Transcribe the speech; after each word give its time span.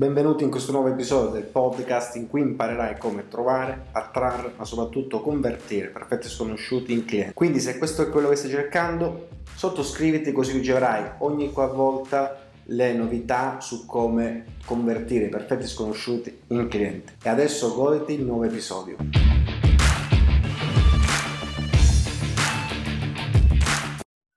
Benvenuti 0.00 0.44
in 0.44 0.50
questo 0.50 0.72
nuovo 0.72 0.88
episodio 0.88 1.28
del 1.28 1.42
podcast 1.42 2.16
in 2.16 2.26
cui 2.26 2.40
imparerai 2.40 2.96
come 2.96 3.28
trovare, 3.28 3.88
attrarre, 3.92 4.54
ma 4.56 4.64
soprattutto 4.64 5.20
convertire 5.20 5.88
perfetti 5.88 6.26
sconosciuti 6.26 6.94
in 6.94 7.04
clienti. 7.04 7.34
Quindi 7.34 7.60
se 7.60 7.76
questo 7.76 8.00
è 8.00 8.08
quello 8.08 8.30
che 8.30 8.36
stai 8.36 8.48
cercando, 8.48 9.28
sottoscriviti 9.54 10.32
così 10.32 10.52
riceverai 10.52 11.16
ogni 11.18 11.52
qualvolta 11.52 12.34
le 12.64 12.94
novità 12.94 13.60
su 13.60 13.84
come 13.84 14.46
convertire 14.64 15.26
i 15.26 15.28
perfetti 15.28 15.66
sconosciuti 15.66 16.44
in 16.46 16.66
clienti. 16.68 17.12
E 17.22 17.28
adesso 17.28 17.74
goditi 17.74 18.14
il 18.14 18.24
nuovo 18.24 18.44
episodio. 18.44 18.96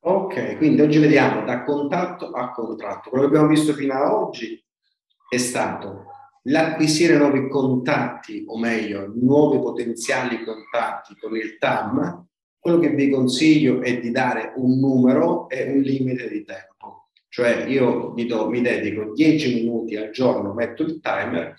Ok, 0.02 0.58
quindi 0.58 0.82
oggi 0.82 1.00
vediamo 1.00 1.46
da 1.46 1.64
contatto 1.64 2.32
a 2.32 2.52
contratto. 2.52 3.10
Quello 3.10 3.30
che 3.30 3.30
abbiamo 3.30 3.48
visto 3.48 3.72
fino 3.72 3.94
ad 3.94 4.12
oggi 4.12 4.62
è 5.34 5.38
stato 5.38 6.06
l'acquisire 6.44 7.18
nuovi 7.18 7.48
contatti, 7.48 8.44
o 8.48 8.58
meglio, 8.58 9.12
nuovi 9.16 9.60
potenziali 9.60 10.44
contatti 10.44 11.16
con 11.20 11.36
il 11.36 11.58
TAM. 11.58 12.28
Quello 12.60 12.80
che 12.80 12.90
vi 12.90 13.10
consiglio 13.10 13.82
è 13.82 14.00
di 14.00 14.12
dare 14.12 14.54
un 14.56 14.80
numero 14.80 15.50
e 15.50 15.70
un 15.70 15.82
limite 15.82 16.30
di 16.30 16.44
tempo. 16.44 17.10
Cioè 17.28 17.66
io 17.66 18.14
mi, 18.14 18.26
do, 18.26 18.50
mi 18.50 18.62
dedico 18.62 19.12
10 19.12 19.56
minuti 19.56 19.96
al 19.96 20.12
giorno, 20.12 20.54
metto 20.54 20.84
il 20.84 21.00
timer 21.00 21.56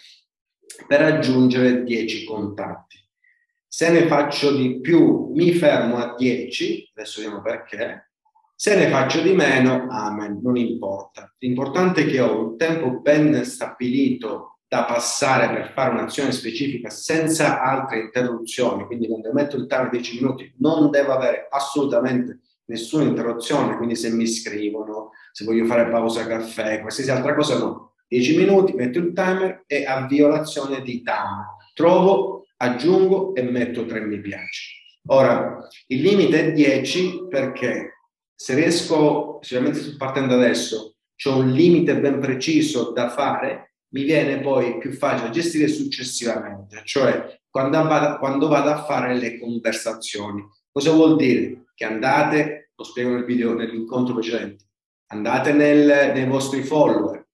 per 0.86 1.00
raggiungere 1.00 1.82
10 1.82 2.24
contatti. 2.24 2.96
Se 3.66 3.90
ne 3.90 4.06
faccio 4.06 4.54
di 4.54 4.80
più, 4.80 5.32
mi 5.34 5.52
fermo 5.52 5.96
a 5.96 6.14
10, 6.16 6.92
adesso 6.94 7.20
vediamo 7.20 7.42
perché, 7.42 8.12
se 8.64 8.76
ne 8.76 8.88
faccio 8.88 9.20
di 9.20 9.34
meno, 9.34 9.88
amen, 9.90 10.40
non 10.42 10.56
importa. 10.56 11.30
L'importante 11.40 12.00
è 12.00 12.06
che 12.06 12.18
ho 12.18 12.46
un 12.46 12.56
tempo 12.56 12.98
ben 12.98 13.44
stabilito 13.44 14.60
da 14.66 14.84
passare 14.84 15.50
per 15.50 15.72
fare 15.74 15.90
un'azione 15.90 16.32
specifica 16.32 16.88
senza 16.88 17.60
altre 17.60 17.98
interruzioni, 17.98 18.86
quindi 18.86 19.06
quando 19.06 19.34
metto 19.34 19.58
il 19.58 19.66
timer 19.66 19.90
10 19.90 20.14
minuti 20.14 20.54
non 20.60 20.88
devo 20.90 21.12
avere 21.12 21.46
assolutamente 21.50 22.40
nessuna 22.64 23.04
interruzione, 23.04 23.76
quindi 23.76 23.96
se 23.96 24.08
mi 24.08 24.26
scrivono, 24.26 25.10
se 25.30 25.44
voglio 25.44 25.66
fare 25.66 25.90
pausa 25.90 26.26
caffè, 26.26 26.80
qualsiasi 26.80 27.10
altra 27.10 27.34
cosa 27.34 27.58
no. 27.58 27.96
10 28.08 28.34
minuti, 28.34 28.72
metto 28.72 28.98
il 28.98 29.12
timer 29.12 29.64
e 29.66 29.84
avvio 29.84 30.28
l'azione 30.28 30.80
di 30.80 31.02
timer. 31.02 31.48
Trovo, 31.74 32.46
aggiungo 32.56 33.34
e 33.34 33.42
metto 33.42 33.84
3 33.84 34.00
mi 34.06 34.20
piace. 34.20 34.70
Ora, 35.08 35.58
il 35.88 36.00
limite 36.00 36.46
è 36.46 36.52
10 36.52 37.26
perché 37.28 37.90
se 38.34 38.54
riesco, 38.54 39.38
sicuramente 39.42 39.96
partendo 39.96 40.34
adesso, 40.34 40.96
c'è 41.16 41.30
un 41.30 41.50
limite 41.50 41.98
ben 41.98 42.18
preciso 42.18 42.90
da 42.90 43.08
fare, 43.08 43.74
mi 43.94 44.02
viene 44.02 44.40
poi 44.40 44.78
più 44.78 44.92
facile 44.92 45.30
gestire 45.30 45.68
successivamente, 45.68 46.80
cioè 46.84 47.38
quando 47.48 47.80
vado, 47.84 48.18
quando 48.18 48.48
vado 48.48 48.70
a 48.70 48.82
fare 48.82 49.14
le 49.14 49.38
conversazioni. 49.38 50.44
Cosa 50.72 50.90
vuol 50.90 51.14
dire? 51.14 51.66
Che 51.72 51.84
andate, 51.84 52.72
lo 52.74 52.82
spiego 52.82 53.10
nel 53.10 53.24
video, 53.24 53.54
nell'incontro 53.54 54.14
precedente, 54.14 54.64
andate 55.12 55.52
nel, 55.52 56.12
nei 56.12 56.26
vostri 56.26 56.62
follower, 56.62 57.24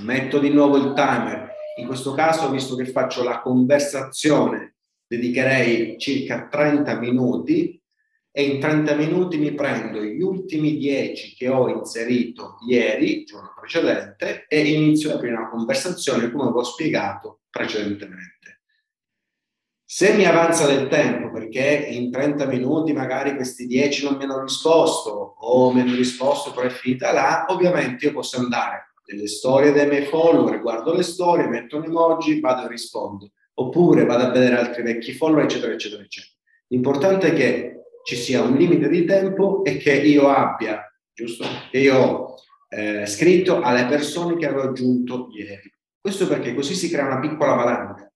metto 0.00 0.38
di 0.38 0.50
nuovo 0.50 0.76
il 0.76 0.92
timer. 0.92 1.54
In 1.78 1.86
questo 1.86 2.12
caso, 2.12 2.50
visto 2.50 2.76
che 2.76 2.84
faccio 2.84 3.22
la 3.22 3.40
conversazione, 3.40 4.76
dedicherei 5.06 5.98
circa 5.98 6.48
30 6.48 6.98
minuti 6.98 7.80
e 8.38 8.42
in 8.42 8.60
30 8.60 8.94
minuti 8.96 9.38
mi 9.38 9.54
prendo 9.54 9.98
gli 10.02 10.20
ultimi 10.20 10.76
10 10.76 11.36
che 11.36 11.48
ho 11.48 11.70
inserito 11.70 12.58
ieri, 12.68 13.24
giorno 13.24 13.54
precedente, 13.58 14.44
e 14.46 14.60
inizio 14.60 15.08
la 15.08 15.18
prima 15.18 15.48
conversazione 15.48 16.30
come 16.30 16.50
ho 16.50 16.62
spiegato 16.62 17.44
precedentemente. 17.48 18.60
Se 19.86 20.12
mi 20.12 20.26
avanza 20.26 20.66
del 20.66 20.88
tempo, 20.88 21.30
perché 21.30 21.88
in 21.90 22.10
30 22.10 22.44
minuti 22.44 22.92
magari 22.92 23.34
questi 23.36 23.64
10 23.64 24.04
non 24.04 24.16
mi 24.16 24.24
hanno 24.24 24.42
risposto 24.42 25.36
o 25.38 25.72
mi 25.72 25.80
hanno 25.80 25.94
risposto 25.94 26.52
però 26.52 26.66
è 26.66 26.70
finita 26.70 27.12
là, 27.12 27.46
ovviamente 27.48 28.04
io 28.04 28.12
posso 28.12 28.36
andare 28.36 28.92
nelle 29.06 29.28
storie 29.28 29.72
dei 29.72 29.88
miei 29.88 30.04
follower, 30.04 30.60
guardo 30.60 30.92
le 30.92 31.04
storie, 31.04 31.48
metto 31.48 31.78
un 31.78 31.84
emoji, 31.84 32.40
vado 32.40 32.66
e 32.66 32.68
rispondo. 32.68 33.30
Oppure 33.54 34.04
vado 34.04 34.24
a 34.24 34.30
vedere 34.30 34.58
altri 34.58 34.82
vecchi 34.82 35.14
follower, 35.14 35.44
eccetera, 35.44 35.72
eccetera, 35.72 36.02
eccetera. 36.02 36.34
L'importante 36.66 37.28
è 37.28 37.32
che 37.32 37.75
ci 38.06 38.14
sia 38.14 38.40
un 38.40 38.54
limite 38.54 38.88
di 38.88 39.04
tempo 39.04 39.64
e 39.64 39.78
che 39.78 39.92
io 39.92 40.28
abbia, 40.28 40.80
giusto? 41.12 41.44
Che 41.68 41.78
io 41.78 41.96
ho 41.96 42.34
eh, 42.68 43.04
scritto 43.04 43.60
alle 43.60 43.86
persone 43.86 44.36
che 44.36 44.46
avevo 44.46 44.68
aggiunto 44.68 45.26
ieri. 45.36 45.68
Questo 46.00 46.28
perché 46.28 46.54
così 46.54 46.76
si 46.76 46.88
crea 46.88 47.04
una 47.04 47.18
piccola 47.18 47.54
valanga. 47.54 48.08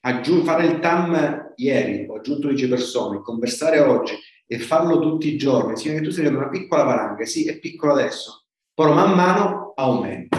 Aggiung- 0.00 0.44
fare 0.44 0.66
il 0.66 0.78
TAM 0.78 1.54
ieri, 1.56 2.06
ho 2.06 2.16
aggiunto 2.16 2.48
10 2.48 2.68
persone, 2.68 3.22
conversare 3.22 3.78
oggi 3.80 4.12
e 4.46 4.58
farlo 4.58 5.00
tutti 5.00 5.32
i 5.32 5.38
giorni, 5.38 5.74
significa 5.74 6.02
che 6.02 6.06
tu 6.06 6.12
stai 6.12 6.26
una 6.26 6.50
piccola 6.50 6.82
valanga, 6.82 7.24
sì, 7.24 7.48
è 7.48 7.58
piccolo 7.58 7.92
adesso, 7.92 8.44
però 8.74 8.92
man 8.92 9.14
mano 9.14 9.72
aumenta. 9.74 10.36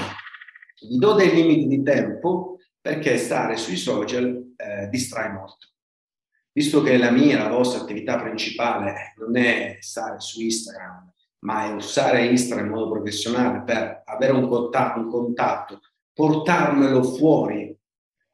Vi 0.79 0.97
do 0.99 1.13
dei 1.13 1.33
limiti 1.33 1.65
di 1.65 1.81
tempo 1.81 2.57
perché 2.79 3.17
stare 3.17 3.57
sui 3.57 3.77
social 3.77 4.53
eh, 4.57 4.87
distrae 4.89 5.31
molto 5.31 5.71
visto 6.53 6.81
che 6.81 6.97
la 6.97 7.11
mia, 7.11 7.43
la 7.43 7.49
vostra 7.49 7.81
attività 7.81 8.19
principale 8.19 9.13
non 9.17 9.37
è 9.37 9.77
stare 9.79 10.19
su 10.19 10.41
Instagram, 10.41 11.13
ma 11.39 11.65
è 11.65 11.73
usare 11.73 12.25
Instagram 12.25 12.67
in 12.67 12.71
modo 12.71 12.91
professionale 12.91 13.63
per 13.63 14.03
avere 14.05 14.33
un 14.33 14.47
contatto, 14.47 14.99
un 14.99 15.09
contatto 15.09 15.79
portarmelo 16.13 17.03
fuori 17.03 17.75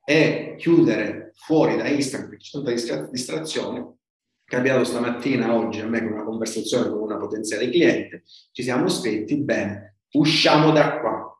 e 0.04 0.56
chiudere 0.58 1.32
fuori 1.36 1.78
da 1.78 1.88
Instagram 1.88 2.30
perché 2.30 2.44
c'è 2.44 2.88
tanta 2.96 3.12
distrazione, 3.12 3.98
capitato 4.44 4.84
stamattina, 4.84 5.54
oggi 5.54 5.82
a 5.82 5.88
me 5.88 6.02
con 6.02 6.14
una 6.14 6.24
conversazione 6.24 6.90
con 6.90 7.00
una 7.00 7.18
potenziale 7.18 7.70
cliente, 7.70 8.24
ci 8.52 8.64
siamo 8.64 8.88
scritti, 8.88 9.38
bene, 9.38 10.00
usciamo 10.14 10.72
da 10.72 11.00
qua. 11.00 11.32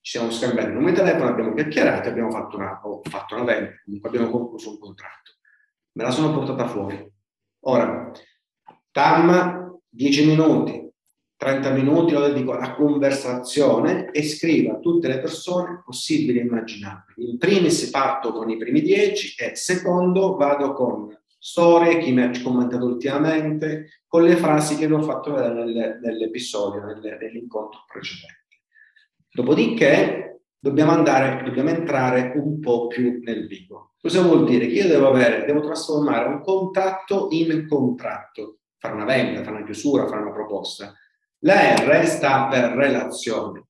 Ci 0.00 0.16
siamo 0.16 0.30
scambiati 0.30 0.70
il 0.70 0.84
di 0.84 0.92
telefono, 0.92 1.28
abbiamo 1.28 1.52
chiacchierato, 1.52 2.08
abbiamo 2.08 2.30
fatto 2.30 2.56
una, 2.56 2.80
fatto 3.02 3.34
una 3.34 3.44
vendita, 3.44 4.08
abbiamo 4.08 4.30
concluso 4.30 4.70
un 4.70 4.78
contratto 4.78 5.37
me 5.98 6.04
la 6.04 6.12
sono 6.12 6.32
portata 6.32 6.68
fuori. 6.68 7.12
Ora, 7.64 8.12
TAM 8.92 9.80
10 9.88 10.26
minuti, 10.26 10.88
30 11.36 11.70
minuti 11.72 12.12
lo 12.12 12.20
dedico 12.20 12.52
alla 12.52 12.72
conversazione 12.76 14.12
e 14.12 14.22
scrivo 14.22 14.76
a 14.76 14.78
tutte 14.78 15.08
le 15.08 15.18
persone 15.18 15.82
possibili 15.84 16.38
e 16.38 16.42
immaginabili. 16.42 17.30
In 17.30 17.38
primis 17.38 17.90
parto 17.90 18.32
con 18.32 18.48
i 18.48 18.56
primi 18.56 18.80
10 18.80 19.42
e 19.42 19.56
secondo 19.56 20.36
vado 20.36 20.72
con 20.72 21.12
storie, 21.36 21.98
chi 21.98 22.12
mi 22.12 22.22
ha 22.22 22.30
commentato 22.44 22.84
ultimamente, 22.84 24.02
con 24.06 24.22
le 24.22 24.36
frasi 24.36 24.76
che 24.76 24.86
vi 24.86 24.92
ho 24.92 25.02
fatto 25.02 25.32
vedere 25.32 25.54
nelle, 25.64 25.98
nell'episodio, 26.00 26.84
nelle, 26.84 27.18
nell'incontro 27.20 27.84
precedente. 27.92 28.36
Dopodiché 29.32 30.37
dobbiamo 30.58 30.92
andare, 30.92 31.42
dobbiamo 31.44 31.70
entrare 31.70 32.32
un 32.36 32.60
po' 32.60 32.86
più 32.86 33.20
nel 33.22 33.46
vivo. 33.46 33.94
Cosa 34.00 34.22
vuol 34.22 34.46
dire? 34.46 34.66
Che 34.66 34.74
io 34.74 34.88
devo 34.88 35.08
avere, 35.08 35.44
devo 35.44 35.60
trasformare 35.60 36.28
un 36.28 36.40
contatto 36.40 37.28
in 37.30 37.66
contratto, 37.68 38.58
fare 38.78 38.94
una 38.94 39.04
vendita, 39.04 39.42
fare 39.42 39.56
una 39.56 39.64
chiusura, 39.64 40.06
fare 40.06 40.22
una 40.22 40.32
proposta. 40.32 40.94
La 41.40 41.74
R 41.74 42.06
sta 42.06 42.46
per 42.48 42.72
relazione. 42.72 43.66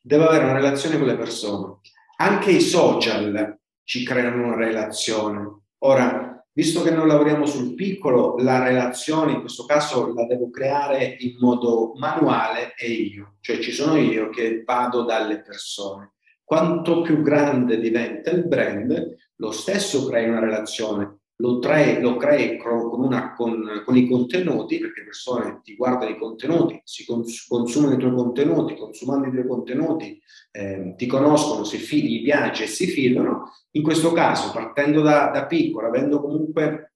Devo 0.00 0.26
avere 0.26 0.44
una 0.44 0.54
relazione 0.54 0.98
con 0.98 1.06
le 1.06 1.16
persone. 1.16 1.78
Anche 2.16 2.50
i 2.50 2.60
social 2.60 3.58
ci 3.84 4.04
creano 4.04 4.44
una 4.44 4.56
relazione. 4.56 5.62
Ora, 5.78 6.19
visto 6.52 6.82
che 6.82 6.90
non 6.90 7.06
lavoriamo 7.06 7.46
sul 7.46 7.74
piccolo, 7.74 8.36
la 8.38 8.62
relazione 8.62 9.32
in 9.32 9.40
questo 9.40 9.64
caso 9.64 10.12
la 10.12 10.26
devo 10.26 10.50
creare 10.50 11.16
in 11.20 11.36
modo 11.38 11.92
manuale 11.96 12.74
e 12.76 12.90
io, 12.90 13.36
cioè 13.40 13.58
ci 13.58 13.72
sono 13.72 13.96
io 13.96 14.28
che 14.30 14.62
vado 14.64 15.04
dalle 15.04 15.40
persone. 15.40 16.14
Quanto 16.44 17.02
più 17.02 17.22
grande 17.22 17.78
diventa 17.78 18.30
il 18.30 18.46
brand, 18.46 19.16
lo 19.36 19.50
stesso 19.52 20.06
crei 20.06 20.28
una 20.28 20.40
relazione, 20.40 21.19
lo, 21.40 21.58
trae, 21.58 22.00
lo 22.00 22.16
crei 22.16 22.58
con, 22.58 23.02
una, 23.02 23.34
con, 23.34 23.82
con, 23.84 23.96
i 23.96 24.06
contenuti, 24.06 24.78
perché 24.78 25.00
le 25.00 25.06
persone 25.06 25.60
ti 25.62 25.74
guardano 25.74 26.10
i 26.10 26.18
contenuti, 26.18 26.80
si 26.84 27.04
cons- 27.04 27.46
consumano 27.46 27.94
i 27.94 27.98
tuoi 27.98 28.14
contenuti, 28.14 28.76
consumando 28.76 29.26
i 29.26 29.30
tuoi 29.30 29.46
contenuti, 29.46 30.20
eh, 30.52 30.94
ti 30.96 31.06
conoscono, 31.06 31.64
si 31.64 31.78
fi- 31.78 32.02
gli 32.02 32.22
piace 32.22 32.64
e 32.64 32.68
si 32.68 32.86
fidano. 32.86 33.52
In 33.72 33.82
questo 33.82 34.12
caso, 34.12 34.52
partendo 34.52 35.00
da, 35.00 35.30
da 35.30 35.46
piccolo, 35.46 35.88
avendo 35.88 36.20
comunque, 36.20 36.92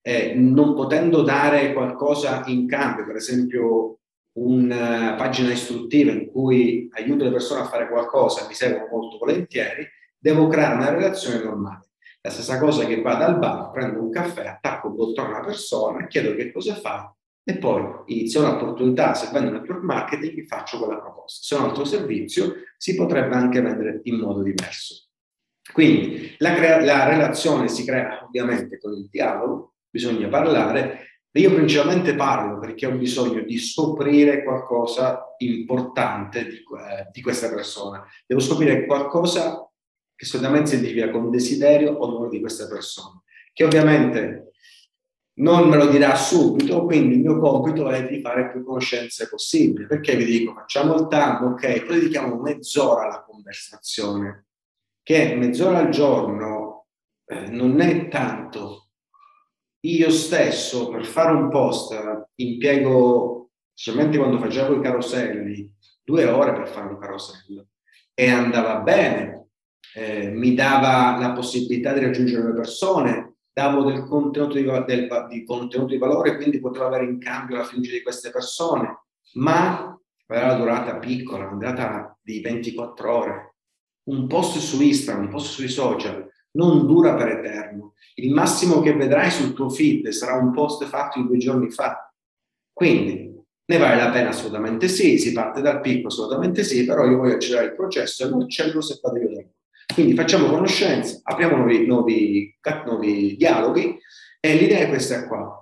eh, 0.00 0.34
non 0.34 0.74
potendo 0.74 1.22
dare 1.22 1.72
qualcosa 1.74 2.42
in 2.46 2.66
cambio, 2.66 3.04
per 3.04 3.16
esempio 3.16 3.98
una 4.34 5.14
pagina 5.16 5.52
istruttiva 5.52 6.10
in 6.10 6.30
cui 6.30 6.88
aiuto 6.92 7.24
le 7.24 7.30
persone 7.30 7.60
a 7.60 7.66
fare 7.66 7.88
qualcosa, 7.88 8.46
mi 8.48 8.54
seguono 8.54 8.88
molto 8.90 9.18
volentieri, 9.18 9.86
devo 10.18 10.48
creare 10.48 10.76
una 10.76 10.90
relazione 10.90 11.44
normale. 11.44 11.91
La 12.24 12.30
stessa 12.30 12.58
cosa 12.58 12.86
che 12.86 13.02
vado 13.02 13.24
al 13.24 13.38
bar, 13.38 13.70
prendo 13.72 14.00
un 14.00 14.10
caffè, 14.10 14.46
attacco 14.46 14.88
un 14.88 14.94
bottone 14.94 15.28
a 15.28 15.38
una 15.38 15.44
persona, 15.44 16.06
chiedo 16.06 16.34
che 16.34 16.52
cosa 16.52 16.76
fa 16.76 17.14
e 17.44 17.58
poi 17.58 17.82
ho 17.82 18.04
un'opportunità, 18.38 19.14
se 19.14 19.30
vendo 19.32 19.50
network 19.50 19.82
marketing, 19.82 20.34
vi 20.34 20.46
faccio 20.46 20.78
quella 20.78 21.00
proposta. 21.00 21.40
Se 21.42 21.54
ho 21.54 21.58
un 21.58 21.70
altro 21.70 21.84
servizio, 21.84 22.54
si 22.76 22.94
potrebbe 22.94 23.34
anche 23.34 23.60
vendere 23.60 24.00
in 24.04 24.20
modo 24.20 24.42
diverso. 24.42 25.08
Quindi 25.72 26.36
la, 26.38 26.54
crea- 26.54 26.80
la 26.80 27.08
relazione 27.08 27.68
si 27.68 27.84
crea 27.84 28.24
ovviamente 28.24 28.78
con 28.78 28.92
il 28.92 29.08
dialogo, 29.10 29.74
bisogna 29.90 30.28
parlare. 30.28 31.06
Io 31.32 31.52
principalmente 31.54 32.14
parlo 32.14 32.58
perché 32.58 32.86
ho 32.86 32.92
bisogno 32.92 33.42
di 33.42 33.58
scoprire 33.58 34.44
qualcosa 34.44 35.34
importante 35.38 36.44
di, 36.44 36.56
eh, 36.56 37.08
di 37.10 37.22
questa 37.22 37.48
persona. 37.48 38.04
Devo 38.26 38.40
scoprire 38.40 38.84
qualcosa 38.84 39.61
che 40.14 40.24
solitamente 40.24 40.70
si 40.70 40.76
identifica 40.76 41.10
con 41.10 41.30
desiderio 41.30 41.92
o 41.92 42.18
non 42.18 42.28
di 42.28 42.40
questa 42.40 42.66
persona, 42.68 43.20
che 43.52 43.64
ovviamente 43.64 44.52
non 45.34 45.68
me 45.68 45.76
lo 45.76 45.86
dirà 45.86 46.14
subito, 46.14 46.84
quindi 46.84 47.14
il 47.14 47.20
mio 47.20 47.38
compito 47.38 47.88
è 47.88 48.06
di 48.06 48.20
fare 48.20 48.50
più 48.50 48.64
conoscenze 48.64 49.28
possibili. 49.28 49.86
Perché 49.86 50.14
vi 50.14 50.24
dico, 50.24 50.52
facciamo 50.52 50.94
il 50.94 51.06
tanto, 51.08 51.46
ok, 51.46 51.84
poi 51.84 51.98
dedichiamo 51.98 52.36
mezz'ora 52.40 53.04
alla 53.04 53.22
conversazione, 53.22 54.46
che 55.02 55.34
mezz'ora 55.34 55.78
al 55.78 55.88
giorno 55.88 56.86
eh, 57.26 57.48
non 57.48 57.80
è 57.80 58.08
tanto. 58.08 58.88
Io 59.84 60.10
stesso 60.10 60.90
per 60.90 61.04
fare 61.04 61.32
un 61.32 61.48
post 61.48 61.92
impiego, 62.36 63.50
specialmente 63.72 64.18
quando 64.18 64.38
facevo 64.38 64.76
i 64.76 64.82
caroselli, 64.82 65.72
due 66.04 66.24
ore 66.26 66.52
per 66.52 66.68
fare 66.68 66.88
un 66.88 66.98
carosello 66.98 67.68
e 68.14 68.30
andava 68.30 68.80
bene, 68.80 69.41
eh, 69.94 70.28
mi 70.30 70.54
dava 70.54 71.18
la 71.18 71.32
possibilità 71.32 71.92
di 71.92 72.00
raggiungere 72.00 72.46
le 72.46 72.54
persone, 72.54 73.34
davo 73.52 73.84
del 73.84 74.04
contenuto 74.04 74.54
di, 74.54 74.64
del, 74.64 75.26
di 75.28 75.44
contenuto 75.44 75.92
di 75.92 75.98
valore, 75.98 76.36
quindi 76.36 76.60
potevo 76.60 76.86
avere 76.86 77.04
in 77.04 77.18
cambio 77.18 77.56
la 77.56 77.64
fiducia 77.64 77.92
di 77.92 78.02
queste 78.02 78.30
persone, 78.30 79.02
ma 79.34 79.98
aveva 80.26 80.46
la 80.46 80.54
durata 80.54 80.98
piccola, 80.98 81.46
una 81.46 81.56
durata 81.56 82.18
di 82.22 82.40
24 82.40 83.16
ore. 83.16 83.54
Un 84.04 84.26
post 84.26 84.58
su 84.58 84.82
Instagram, 84.82 85.26
un 85.26 85.30
post 85.30 85.52
sui 85.52 85.68
social 85.68 86.28
non 86.52 86.86
dura 86.86 87.14
per 87.14 87.28
eterno. 87.28 87.94
Il 88.14 88.32
massimo 88.32 88.80
che 88.80 88.94
vedrai 88.94 89.30
sul 89.30 89.52
tuo 89.52 89.68
feed 89.68 90.08
sarà 90.08 90.34
un 90.34 90.52
post 90.52 90.84
fatto 90.86 91.20
due 91.22 91.38
giorni 91.38 91.70
fa. 91.70 92.12
Quindi 92.72 93.32
ne 93.64 93.78
vale 93.78 93.96
la 93.96 94.10
pena 94.10 94.30
assolutamente 94.30 94.88
sì, 94.88 95.18
si 95.18 95.32
parte 95.32 95.60
dal 95.60 95.80
picco 95.80 96.08
assolutamente 96.08 96.64
sì, 96.64 96.84
però 96.84 97.06
io 97.06 97.18
voglio 97.18 97.34
accelerare 97.34 97.68
il 97.68 97.74
processo 97.76 98.26
e 98.26 98.30
non 98.30 98.42
accelero 98.42 98.80
se 98.80 98.98
fate 99.00 99.20
vedere. 99.20 99.54
Quindi 99.94 100.14
facciamo 100.14 100.48
conoscenza, 100.48 101.20
apriamo 101.22 101.56
nuovi, 101.56 101.86
nuovi, 101.86 102.58
nuovi 102.86 103.36
dialoghi 103.36 103.98
e 104.40 104.54
l'idea 104.56 104.80
è 104.80 104.88
questa 104.88 105.26
qua. 105.26 105.58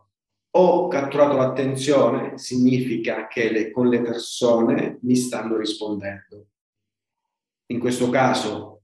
Ho 0.53 0.89
catturato 0.89 1.37
l'attenzione, 1.37 2.39
significa 2.39 3.27
che 3.27 3.51
le, 3.51 3.71
con 3.71 3.89
le 3.89 4.01
persone 4.03 4.99
mi 5.03 5.17
stanno 5.17 5.57
rispondendo. 5.57 6.47
In 7.67 7.81
questo 7.81 8.09
caso, 8.11 8.83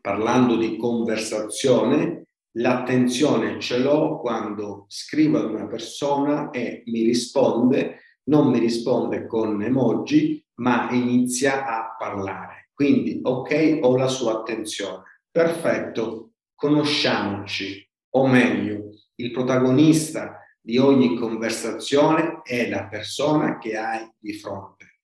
parlando 0.00 0.56
di 0.56 0.76
conversazione, 0.76 2.26
l'attenzione 2.52 3.60
ce 3.60 3.78
l'ho 3.78 4.18
quando 4.18 4.86
scrivo 4.88 5.38
ad 5.38 5.50
una 5.50 5.66
persona 5.66 6.50
e 6.50 6.82
mi 6.86 7.02
risponde, 7.02 8.00
non 8.24 8.50
mi 8.50 8.58
risponde 8.58 9.26
con 9.26 9.62
emoji, 9.62 10.44
ma 10.56 10.90
inizia 10.90 11.66
a 11.66 11.96
parlare. 11.98 12.69
Quindi, 12.80 13.20
ok, 13.22 13.80
ho 13.82 13.94
la 13.94 14.08
sua 14.08 14.38
attenzione. 14.38 15.02
Perfetto, 15.30 16.30
conosciamoci, 16.54 17.86
o 18.14 18.26
meglio, 18.26 18.92
il 19.16 19.30
protagonista 19.32 20.38
di 20.58 20.78
ogni 20.78 21.14
conversazione 21.14 22.40
è 22.42 22.70
la 22.70 22.86
persona 22.86 23.58
che 23.58 23.76
hai 23.76 24.10
di 24.18 24.32
fronte. 24.32 25.00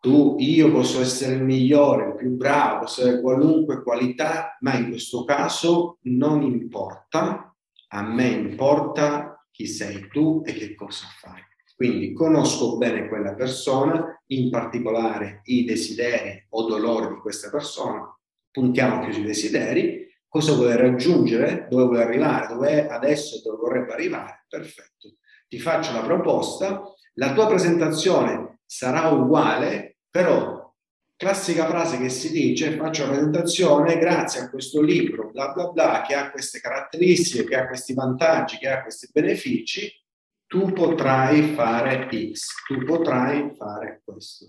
Tu, 0.00 0.34
io 0.40 0.72
posso 0.72 1.00
essere 1.00 1.34
il 1.34 1.44
migliore, 1.44 2.08
il 2.08 2.14
più 2.16 2.30
bravo, 2.30 2.80
posso 2.80 3.02
avere 3.02 3.20
qualunque 3.20 3.84
qualità, 3.84 4.56
ma 4.58 4.74
in 4.74 4.88
questo 4.88 5.22
caso 5.22 5.98
non 6.06 6.42
importa, 6.42 7.54
a 7.90 8.02
me 8.02 8.26
importa 8.30 9.46
chi 9.52 9.68
sei 9.68 10.08
tu 10.08 10.42
e 10.44 10.54
che 10.54 10.74
cosa 10.74 11.06
fai. 11.20 11.40
Quindi 11.78 12.12
conosco 12.12 12.76
bene 12.76 13.06
quella 13.06 13.34
persona, 13.34 14.20
in 14.30 14.50
particolare 14.50 15.42
i 15.44 15.62
desideri 15.62 16.44
o 16.48 16.66
dolori 16.66 17.14
di 17.14 17.20
questa 17.20 17.50
persona, 17.50 18.04
puntiamo 18.50 19.04
più 19.04 19.12
sui 19.12 19.22
desideri, 19.22 20.08
cosa 20.26 20.54
vuole 20.54 20.74
raggiungere, 20.74 21.68
dove 21.70 21.84
vuole 21.84 22.02
arrivare, 22.02 22.48
dove 22.48 22.68
è 22.68 22.88
adesso 22.90 23.36
e 23.36 23.42
dove 23.44 23.58
vorrebbe 23.58 23.92
arrivare, 23.92 24.44
perfetto. 24.48 25.18
Ti 25.46 25.60
faccio 25.60 25.92
la 25.92 26.02
proposta, 26.02 26.82
la 27.14 27.32
tua 27.32 27.46
presentazione 27.46 28.58
sarà 28.66 29.10
uguale, 29.10 29.98
però 30.10 30.74
classica 31.14 31.68
frase 31.68 31.98
che 31.98 32.08
si 32.08 32.32
dice 32.32 32.76
faccio 32.76 33.04
la 33.04 33.12
presentazione 33.12 33.98
grazie 33.98 34.40
a 34.40 34.50
questo 34.50 34.82
libro, 34.82 35.30
bla 35.30 35.52
bla 35.52 35.68
bla, 35.68 36.04
che 36.04 36.16
ha 36.16 36.32
queste 36.32 36.58
caratteristiche, 36.58 37.44
che 37.44 37.54
ha 37.54 37.68
questi 37.68 37.94
vantaggi, 37.94 38.58
che 38.58 38.68
ha 38.68 38.82
questi 38.82 39.08
benefici, 39.12 39.88
tu 40.48 40.72
potrai 40.72 41.54
fare 41.54 42.08
X, 42.10 42.64
tu 42.66 42.82
potrai 42.84 43.54
fare 43.54 44.00
questo. 44.02 44.46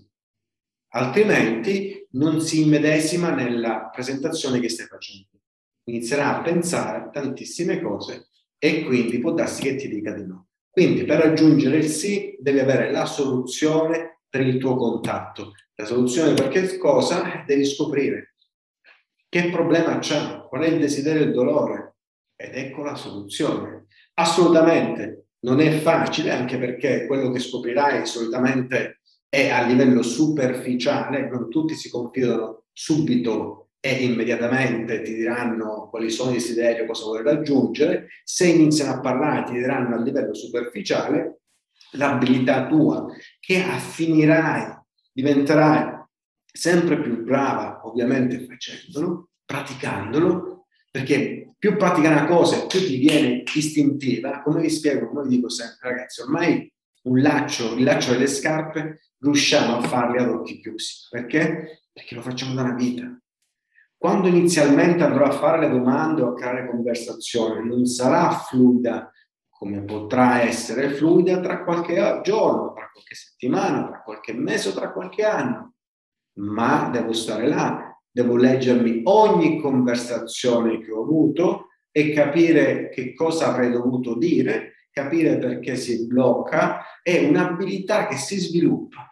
Altrimenti 0.92 2.06
non 2.12 2.40
si 2.40 2.62
immedesima 2.62 3.32
nella 3.32 3.90
presentazione 3.92 4.58
che 4.60 4.70
stai 4.70 4.86
facendo. 4.86 5.28
Inizierà 5.84 6.38
a 6.38 6.42
pensare 6.42 7.10
tantissime 7.12 7.80
cose 7.80 8.28
e 8.58 8.84
quindi 8.84 9.20
può 9.20 9.32
darsi 9.32 9.62
che 9.62 9.76
ti 9.76 9.88
dica 9.88 10.12
di 10.12 10.26
no. 10.26 10.48
Quindi 10.70 11.04
per 11.04 11.20
raggiungere 11.20 11.76
il 11.76 11.88
sì 11.88 12.36
devi 12.40 12.60
avere 12.60 12.90
la 12.90 13.04
soluzione 13.04 14.22
per 14.28 14.40
il 14.40 14.58
tuo 14.58 14.76
contatto. 14.76 15.52
La 15.74 15.84
soluzione 15.84 16.32
per 16.32 16.48
che 16.48 16.78
cosa? 16.78 17.44
Devi 17.46 17.64
scoprire 17.64 18.36
che 19.28 19.50
problema 19.50 19.98
c'è, 19.98 20.44
qual 20.48 20.62
è 20.62 20.66
il 20.66 20.80
desiderio 20.80 21.22
e 21.22 21.26
il 21.26 21.32
dolore 21.32 21.96
ed 22.34 22.54
ecco 22.56 22.82
la 22.82 22.96
soluzione. 22.96 23.86
Assolutamente 24.14 25.26
non 25.40 25.60
è 25.60 25.70
facile 25.78 26.30
anche 26.30 26.58
perché 26.58 27.06
quello 27.06 27.30
che 27.30 27.38
scoprirai 27.38 28.06
solitamente 28.06 29.00
è 29.28 29.48
a 29.48 29.64
livello 29.66 30.02
superficiale, 30.02 31.28
non 31.28 31.48
tutti 31.48 31.74
si 31.74 31.88
confidano 31.88 32.64
subito 32.72 33.68
e 33.80 34.04
immediatamente 34.04 35.00
ti 35.02 35.14
diranno 35.14 35.88
quali 35.88 36.10
sono 36.10 36.30
i 36.30 36.34
desideri, 36.34 36.86
cosa 36.86 37.04
vuoi 37.04 37.22
raggiungere, 37.22 38.08
se 38.24 38.46
iniziano 38.46 38.92
a 38.92 39.00
parlare 39.00 39.44
ti 39.44 39.52
diranno 39.52 39.94
a 39.94 40.02
livello 40.02 40.34
superficiale, 40.34 41.40
l'abilità 41.92 42.66
tua 42.66 43.06
che 43.38 43.62
affinirai, 43.62 44.78
diventerai 45.12 45.98
sempre 46.44 47.00
più 47.00 47.22
brava, 47.22 47.80
ovviamente 47.84 48.44
facendolo, 48.44 49.30
praticandolo, 49.44 50.66
perché 50.90 51.49
più 51.60 51.76
pratica 51.76 52.08
una 52.08 52.24
cosa, 52.24 52.66
più 52.66 52.80
ti 52.80 52.96
viene 52.96 53.42
istintiva. 53.54 54.40
Come 54.40 54.62
vi 54.62 54.70
spiego, 54.70 55.08
come 55.08 55.24
vi 55.24 55.36
dico 55.36 55.50
sempre, 55.50 55.90
ragazzi, 55.90 56.22
ormai 56.22 56.72
un 57.02 57.20
laccio, 57.20 57.74
il 57.74 57.84
laccio 57.84 58.12
delle 58.12 58.26
scarpe, 58.26 59.12
riusciamo 59.18 59.76
a 59.76 59.82
farli 59.82 60.18
ad 60.18 60.30
occhi 60.30 60.58
chiusi. 60.58 61.06
Perché? 61.10 61.82
Perché 61.92 62.14
lo 62.14 62.22
facciamo 62.22 62.54
da 62.54 62.62
una 62.62 62.74
vita. 62.74 63.14
Quando 63.94 64.28
inizialmente 64.28 65.04
andrò 65.04 65.26
a 65.26 65.32
fare 65.32 65.60
le 65.60 65.68
domande 65.68 66.22
o 66.22 66.30
a 66.30 66.34
creare 66.34 66.66
conversazione, 66.66 67.62
non 67.62 67.84
sarà 67.84 68.30
fluida 68.30 69.12
come 69.50 69.82
potrà 69.82 70.40
essere 70.40 70.88
fluida 70.88 71.40
tra 71.40 71.62
qualche 71.62 72.20
giorno, 72.24 72.72
tra 72.72 72.88
qualche 72.90 73.14
settimana, 73.14 73.86
tra 73.86 74.02
qualche 74.02 74.32
mese 74.32 74.70
o 74.70 74.72
tra 74.72 74.90
qualche 74.90 75.22
anno. 75.22 75.74
Ma 76.38 76.88
devo 76.88 77.12
stare 77.12 77.46
là, 77.46 77.89
devo 78.10 78.36
leggermi 78.36 79.02
ogni 79.04 79.60
conversazione 79.60 80.80
che 80.80 80.90
ho 80.90 81.02
avuto 81.02 81.68
e 81.90 82.12
capire 82.12 82.88
che 82.90 83.14
cosa 83.14 83.48
avrei 83.48 83.70
dovuto 83.70 84.16
dire, 84.16 84.86
capire 84.90 85.38
perché 85.38 85.76
si 85.76 86.06
blocca, 86.06 86.82
è 87.02 87.24
un'abilità 87.24 88.06
che 88.06 88.16
si 88.16 88.38
sviluppa. 88.38 89.08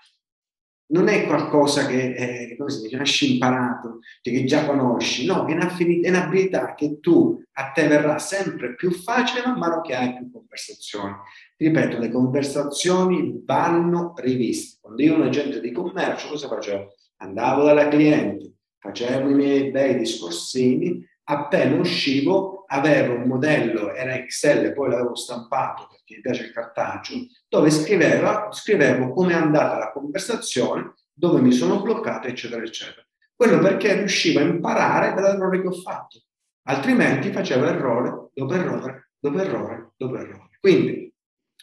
Non 0.90 1.08
è 1.08 1.26
qualcosa 1.26 1.86
che 1.86 2.14
è, 2.14 2.56
come 2.56 2.70
si 2.70 2.82
dice, 2.82 2.96
nasci 2.96 3.32
imparato, 3.34 3.98
cioè 4.22 4.32
che 4.32 4.44
già 4.44 4.64
conosci, 4.64 5.26
no, 5.26 5.44
è, 5.44 5.54
è 5.54 6.08
un'abilità 6.08 6.74
che 6.74 6.98
tu, 6.98 7.38
a 7.52 7.72
te 7.72 7.86
verrà 7.88 8.18
sempre 8.18 8.74
più 8.74 8.90
facile 8.90 9.44
man 9.44 9.58
mano 9.58 9.80
che 9.82 9.94
hai 9.94 10.14
più 10.14 10.30
conversazioni. 10.30 11.14
Ripeto, 11.56 11.98
le 11.98 12.10
conversazioni 12.10 13.42
vanno 13.44 14.14
riviste. 14.16 14.78
Quando 14.80 15.02
io 15.02 15.12
ero 15.12 15.22
un 15.22 15.26
agente 15.26 15.60
di 15.60 15.72
commercio, 15.72 16.28
cosa 16.28 16.48
facevo? 16.48 16.94
Andavo 17.16 17.64
dalla 17.64 17.88
cliente, 17.88 18.57
facevo 18.78 19.28
i 19.28 19.34
miei 19.34 19.70
bei 19.70 19.96
discorsini, 19.96 21.06
appena 21.24 21.76
uscivo 21.76 22.64
avevo 22.68 23.14
un 23.14 23.22
modello, 23.22 23.92
era 23.94 24.14
Excel, 24.14 24.72
poi 24.72 24.90
l'avevo 24.90 25.14
stampato 25.14 25.86
perché 25.88 26.16
mi 26.16 26.20
piace 26.20 26.44
il 26.44 26.52
cartaceo, 26.52 27.26
dove 27.48 27.70
scrivevo, 27.70 28.52
scrivevo 28.52 29.12
come 29.12 29.32
è 29.32 29.36
andata 29.36 29.78
la 29.78 29.92
conversazione, 29.92 30.94
dove 31.12 31.40
mi 31.40 31.52
sono 31.52 31.80
bloccato, 31.80 32.28
eccetera, 32.28 32.62
eccetera. 32.62 33.06
Quello 33.34 33.58
perché 33.58 33.94
riuscivo 33.94 34.40
a 34.40 34.42
imparare 34.42 35.14
dall'errore 35.14 35.60
che 35.60 35.68
ho 35.68 35.72
fatto, 35.72 36.22
altrimenti 36.66 37.32
facevo 37.32 37.64
errore 37.64 38.30
dopo 38.34 38.54
errore, 38.54 39.10
dopo 39.18 39.38
errore, 39.38 39.92
dopo 39.96 40.16
errore. 40.16 40.58
Quindi 40.60 41.08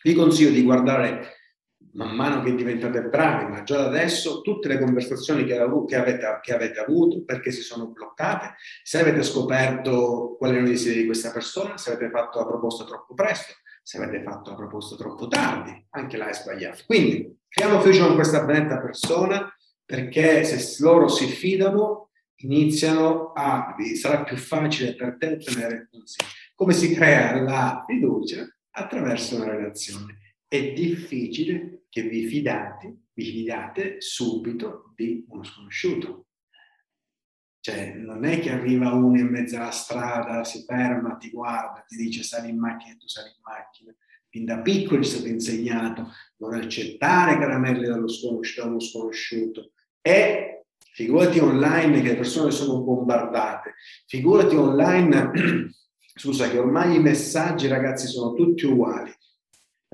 Vi 0.06 0.14
consiglio 0.14 0.52
di 0.52 0.62
guardare 0.62 1.45
man 1.96 2.16
mano 2.16 2.44
che 2.44 2.54
diventate 2.54 3.02
bravi, 3.04 3.52
ma 3.52 3.64
già 3.64 3.78
da 3.78 3.86
adesso, 3.86 4.42
tutte 4.42 4.68
le 4.68 4.80
conversazioni 4.80 5.46
che, 5.46 5.58
avete, 5.58 6.40
che 6.42 6.54
avete 6.54 6.80
avuto, 6.80 7.24
perché 7.24 7.52
si 7.52 7.62
sono 7.62 7.88
bloccate, 7.88 8.56
se 8.84 9.00
avete 9.00 9.24
scoperto 9.24 10.36
quali 10.38 10.54
erano 10.54 10.68
i 10.68 10.72
desideri 10.72 11.02
di 11.02 11.06
questa 11.06 11.32
persona, 11.32 11.78
se 11.78 11.92
avete 11.92 12.10
fatto 12.10 12.40
la 12.40 12.46
proposta 12.46 12.84
troppo 12.84 13.14
presto, 13.14 13.54
se 13.82 13.98
avete 13.98 14.24
fatto 14.24 14.50
la 14.52 14.56
proposta 14.58 14.96
troppo 14.96 15.28
tardi, 15.28 15.86
anche 15.92 16.18
là 16.18 16.28
è 16.28 16.34
sbagliato. 16.34 16.84
Quindi 16.86 17.38
creiamo 17.48 17.80
fiducia 17.80 18.06
con 18.06 18.16
questa 18.16 18.44
benetta 18.44 18.82
persona 18.82 19.50
perché 19.86 20.44
se 20.44 20.84
loro 20.84 21.08
si 21.08 21.28
fidano 21.28 22.10
iniziano 22.38 23.32
a, 23.34 23.76
sarà 23.94 24.24
più 24.24 24.36
facile 24.38 24.96
per 24.96 25.18
te 25.18 25.34
ottenere 25.34 25.88
consigli. 25.90 26.28
Come 26.56 26.74
si 26.74 26.94
crea 26.94 27.40
la 27.42 27.84
fiducia? 27.86 28.46
Attraverso 28.72 29.36
una 29.36 29.52
relazione. 29.52 30.18
È 30.48 30.74
difficile 30.74 31.85
che 31.96 32.02
vi 32.02 32.28
fidate, 32.28 33.04
vi 33.14 33.24
fidate 33.24 34.02
subito 34.02 34.92
di 34.98 35.24
uno 35.30 35.46
sconosciuto. 35.46 36.26
Cioè, 37.62 37.94
non 37.94 38.26
è 38.26 38.42
che 38.42 38.52
arriva 38.52 38.92
uno 38.92 39.18
in 39.18 39.28
mezzo 39.28 39.56
alla 39.56 39.72
strada, 39.72 40.44
si 40.44 40.66
ferma, 40.66 41.16
ti 41.16 41.30
guarda, 41.30 41.86
ti 41.88 41.96
dice 41.96 42.22
sali 42.22 42.50
in 42.50 42.60
macchina 42.60 42.92
e 42.92 42.98
tu 42.98 43.08
sali 43.08 43.30
in 43.30 43.42
macchina. 43.42 43.96
Fin 44.28 44.44
da 44.44 44.60
piccolo 44.60 45.02
ci 45.02 45.10
è 45.10 45.14
stato 45.14 45.30
insegnato 45.30 46.12
non 46.40 46.56
accettare 46.56 47.40
caramelle 47.40 47.88
dallo 47.88 48.10
sconosciuto, 48.10 48.68
dallo 48.68 48.82
sconosciuto. 48.82 49.72
E 50.02 50.66
figurati 50.92 51.40
online 51.40 52.02
che 52.02 52.10
le 52.10 52.18
persone 52.18 52.52
sono 52.52 52.84
bombardate, 52.84 53.76
figurati 54.06 54.58
online, 54.58 55.32
scusa, 56.14 56.50
che 56.50 56.60
ormai 56.60 56.98
i 56.98 57.02
messaggi, 57.02 57.68
ragazzi, 57.68 58.08
sono 58.08 58.34
tutti 58.34 58.66
uguali. 58.66 59.14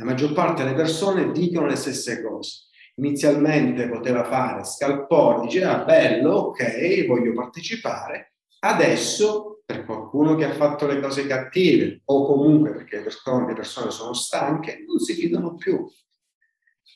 La 0.02 0.08
maggior 0.08 0.34
parte 0.34 0.64
delle 0.64 0.76
persone 0.76 1.32
dicono 1.32 1.68
le 1.68 1.76
stesse 1.76 2.24
cose. 2.24 2.70
Inizialmente 2.96 3.88
poteva 3.88 4.24
fare 4.24 4.64
scalpore, 4.64 5.42
diceva 5.42 5.80
ah, 5.80 5.84
bello, 5.84 6.32
ok, 6.32 7.06
voglio 7.06 7.34
partecipare. 7.34 8.34
Adesso, 8.62 9.62
per 9.64 9.86
qualcuno 9.86 10.34
che 10.34 10.46
ha 10.46 10.54
fatto 10.54 10.88
le 10.88 11.00
cose 11.00 11.28
cattive 11.28 12.02
o 12.06 12.26
comunque 12.26 12.72
perché 12.72 12.98
le 12.98 13.04
persone, 13.04 13.46
le 13.46 13.54
persone 13.54 13.92
sono 13.92 14.14
stanche, 14.14 14.84
non 14.88 14.98
si 14.98 15.14
fidano 15.14 15.54
più. 15.54 15.88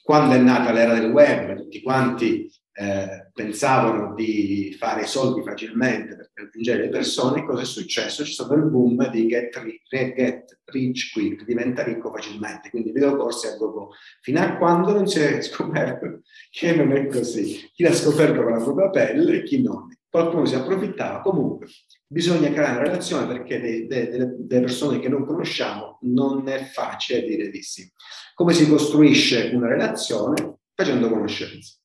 Quando 0.01 0.33
è 0.33 0.39
nata 0.39 0.71
l'era 0.71 0.95
del 0.95 1.11
web, 1.11 1.57
tutti 1.57 1.83
quanti 1.83 2.51
eh, 2.77 3.29
pensavano 3.33 4.13
di 4.13 4.75
fare 4.77 5.05
soldi 5.05 5.41
facilmente 5.43 6.17
per 6.17 6.31
raggiungere 6.33 6.83
le 6.83 6.89
persone, 6.89 7.45
cosa 7.45 7.61
è 7.61 7.65
successo? 7.65 8.23
C'è 8.23 8.29
stato 8.29 8.53
il 8.53 8.65
boom 8.65 9.09
di 9.11 9.27
get, 9.27 9.55
rich, 9.57 10.13
get 10.13 10.59
rich 10.65 11.13
quick, 11.13 11.45
diventa 11.45 11.83
ricco 11.83 12.11
facilmente, 12.11 12.69
quindi 12.69 12.91
videocorsi 12.91 13.47
a 13.47 13.55
go-go, 13.55 13.91
fino 14.19 14.41
a 14.41 14.57
quando 14.57 14.91
non 14.91 15.07
si 15.07 15.19
è 15.19 15.41
scoperto 15.41 16.21
che 16.51 16.75
non 16.75 16.91
è 16.91 17.07
così. 17.07 17.71
Chi 17.73 17.83
l'ha 17.83 17.93
scoperto 17.93 18.43
con 18.43 18.51
la 18.51 18.63
propria 18.63 18.89
pelle 18.89 19.37
e 19.37 19.43
chi 19.43 19.61
non. 19.61 19.87
Qualcuno 20.09 20.45
si 20.45 20.55
approfittava. 20.55 21.21
Comunque, 21.21 21.67
bisogna 22.05 22.51
creare 22.51 22.79
una 22.79 22.87
relazione 22.87 23.27
perché 23.27 23.87
delle 23.87 24.35
persone 24.47 24.99
che 24.99 25.07
non 25.07 25.25
conosciamo 25.25 25.99
non 26.01 26.47
è 26.49 26.63
facile 26.65 27.23
dire 27.23 27.49
di 27.49 27.61
sì. 27.61 27.89
Come 28.33 28.53
si 28.53 28.67
costruisce 28.67 29.51
una 29.53 29.67
relazione? 29.69 30.57
Facendo 30.73 31.09
conoscenza. 31.09 31.79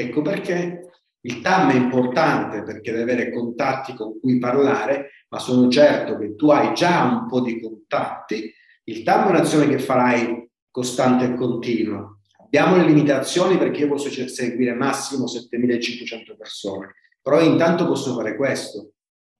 Ecco 0.00 0.22
perché 0.22 0.90
il 1.22 1.40
TAM 1.40 1.72
è 1.72 1.74
importante 1.74 2.62
perché 2.62 2.92
deve 2.92 3.02
avere 3.02 3.32
contatti 3.32 3.94
con 3.94 4.20
cui 4.20 4.38
parlare, 4.38 5.24
ma 5.28 5.40
sono 5.40 5.68
certo 5.68 6.16
che 6.16 6.36
tu 6.36 6.50
hai 6.50 6.72
già 6.72 7.02
un 7.02 7.26
po' 7.26 7.40
di 7.40 7.60
contatti. 7.60 8.54
Il 8.84 9.02
TAM 9.02 9.26
è 9.26 9.30
un'azione 9.30 9.66
che 9.66 9.80
farai 9.80 10.48
costante 10.70 11.24
e 11.24 11.34
continua. 11.34 12.16
Abbiamo 12.44 12.76
le 12.76 12.84
limitazioni 12.84 13.58
perché 13.58 13.80
io 13.80 13.88
posso 13.88 14.08
seguire 14.28 14.72
massimo 14.72 15.26
7500 15.26 16.36
persone, 16.36 16.94
però 17.20 17.40
intanto 17.40 17.84
posso 17.84 18.14
fare 18.14 18.36
questo. 18.36 18.92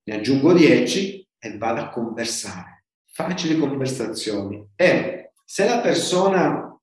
Ne 0.03 0.15
aggiungo 0.15 0.51
10 0.51 1.25
e 1.39 1.57
vado 1.57 1.79
a 1.79 1.89
conversare. 1.89 2.83
Facili 3.05 3.57
conversazioni. 3.57 4.71
E 4.75 5.31
se 5.45 5.65
la 5.65 5.79
persona 5.79 6.77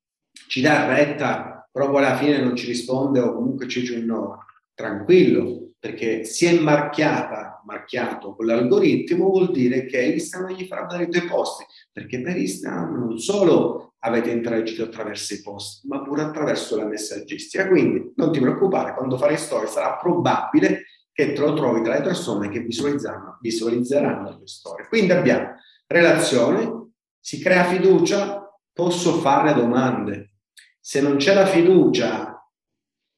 ci 0.49 0.63
dà 0.63 0.87
retta 0.87 1.56
però 1.77 1.91
poi 1.91 2.07
alla 2.07 2.17
fine 2.17 2.41
non 2.41 2.57
ci 2.57 2.69
risponde 2.69 3.21
o 3.21 3.35
comunque 3.35 3.69
ci 3.69 3.81
dice 3.81 3.99
un 3.99 4.07
no, 4.07 4.47
tranquillo, 4.73 5.73
perché 5.79 6.25
si 6.25 6.47
è 6.47 6.59
marchiata, 6.59 7.63
marchiato 7.67 8.35
con 8.35 8.47
l'algoritmo, 8.47 9.29
vuol 9.29 9.51
dire 9.51 9.85
che 9.85 10.01
Instagram 10.01 10.57
gli 10.57 10.65
farà 10.65 10.87
dare 10.87 11.03
i 11.03 11.11
tuoi 11.11 11.27
posti, 11.27 11.67
perché 11.93 12.23
per 12.23 12.35
Instagram 12.39 12.99
non 12.99 13.19
solo 13.19 13.93
avete 13.99 14.31
interagito 14.31 14.85
attraverso 14.85 15.35
i 15.35 15.43
post, 15.43 15.85
ma 15.85 16.01
pure 16.01 16.23
attraverso 16.23 16.79
la 16.79 16.87
messaggistica. 16.87 17.69
Quindi 17.69 18.11
non 18.17 18.33
ti 18.33 18.41
preoccupare, 18.41 18.95
quando 18.95 19.19
farai 19.19 19.37
storie 19.37 19.69
sarà 19.69 19.99
probabile 19.99 20.85
che 21.13 21.35
te 21.35 21.41
lo 21.43 21.53
trovi 21.53 21.83
tra 21.83 21.93
le 21.93 22.01
persone 22.01 22.49
che 22.49 22.61
visualizzeranno, 22.61 23.37
visualizzeranno 23.43 24.39
le 24.41 24.47
storie. 24.47 24.87
Quindi 24.89 25.13
abbiamo 25.13 25.57
relazione, 25.87 26.93
si 27.21 27.39
crea 27.39 27.65
fiducia, 27.65 28.51
posso 28.73 29.21
fare 29.21 29.53
domande, 29.53 30.31
se 30.87 31.01
non 31.01 31.17
c'è 31.17 31.35
la 31.35 31.47
fiducia, 31.47 32.49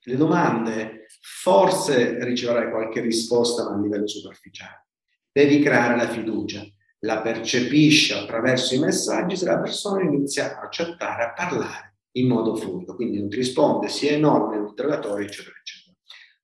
le 0.05 0.17
domande, 0.17 1.05
forse 1.21 2.25
riceverai 2.25 2.71
qualche 2.71 3.03
risposta 3.03 3.65
ma 3.65 3.77
a 3.77 3.79
livello 3.79 4.07
superficiale. 4.07 4.87
Devi 5.31 5.61
creare 5.61 5.95
la 5.95 6.09
fiducia, 6.09 6.65
la 7.01 7.21
percepisci 7.21 8.15
attraverso 8.15 8.75
i 8.75 8.79
messaggi 8.79 9.37
se 9.37 9.45
la 9.45 9.59
persona 9.59 10.03
inizia 10.03 10.59
a 10.59 10.69
chattare, 10.71 11.25
a 11.25 11.33
parlare 11.35 11.97
in 12.13 12.29
modo 12.29 12.57
fluido, 12.57 12.95
quindi 12.95 13.19
non 13.19 13.29
ti 13.29 13.37
risponde, 13.37 13.89
sia 13.89 14.13
enorme 14.13 14.57
l'interrogatorio, 14.57 15.27
eccetera, 15.27 15.55
eccetera. 15.61 15.95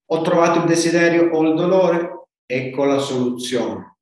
Ho 0.09 0.21
trovato 0.21 0.59
il 0.59 0.66
desiderio 0.66 1.31
o 1.31 1.43
il 1.49 1.54
dolore, 1.54 2.26
ecco 2.45 2.85
la 2.85 2.99
soluzione. 2.99 3.97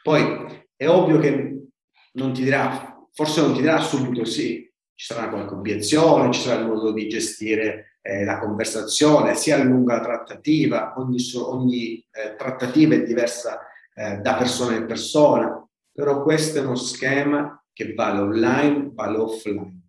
Poi 0.00 0.64
è 0.76 0.86
ovvio 0.86 1.18
che 1.18 1.70
non 2.12 2.32
ti 2.32 2.44
dirà, 2.44 3.04
forse 3.12 3.40
non 3.40 3.52
ti 3.52 3.62
dirà 3.62 3.80
subito 3.80 4.24
sì, 4.24 4.65
ci 4.96 5.12
sarà 5.12 5.28
qualche 5.28 5.54
obiezione, 5.54 6.32
ci 6.32 6.40
sarà 6.40 6.62
il 6.62 6.68
modo 6.68 6.90
di 6.90 7.06
gestire 7.06 7.98
eh, 8.00 8.24
la 8.24 8.38
conversazione, 8.38 9.34
sia 9.34 9.62
lunga 9.62 9.96
la 9.96 10.02
trattativa, 10.02 10.94
ogni, 10.96 11.18
ogni 11.34 12.06
eh, 12.10 12.34
trattativa 12.36 12.94
è 12.94 13.02
diversa 13.02 13.60
eh, 13.94 14.16
da 14.16 14.36
persona 14.36 14.74
in 14.74 14.86
persona, 14.86 15.62
però 15.92 16.22
questo 16.22 16.58
è 16.58 16.62
uno 16.62 16.76
schema 16.76 17.62
che 17.74 17.92
vale 17.92 18.20
online, 18.20 18.90
vale 18.94 19.18
offline, 19.18 19.80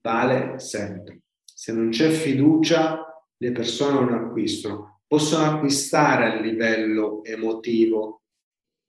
vale 0.00 0.60
sempre. 0.60 1.22
Se 1.42 1.72
non 1.72 1.88
c'è 1.88 2.08
fiducia, 2.08 3.04
le 3.36 3.52
persone 3.52 3.98
non 3.98 4.26
acquistano, 4.26 5.00
possono 5.08 5.44
acquistare 5.44 6.32
a 6.32 6.40
livello 6.40 7.24
emotivo, 7.24 8.22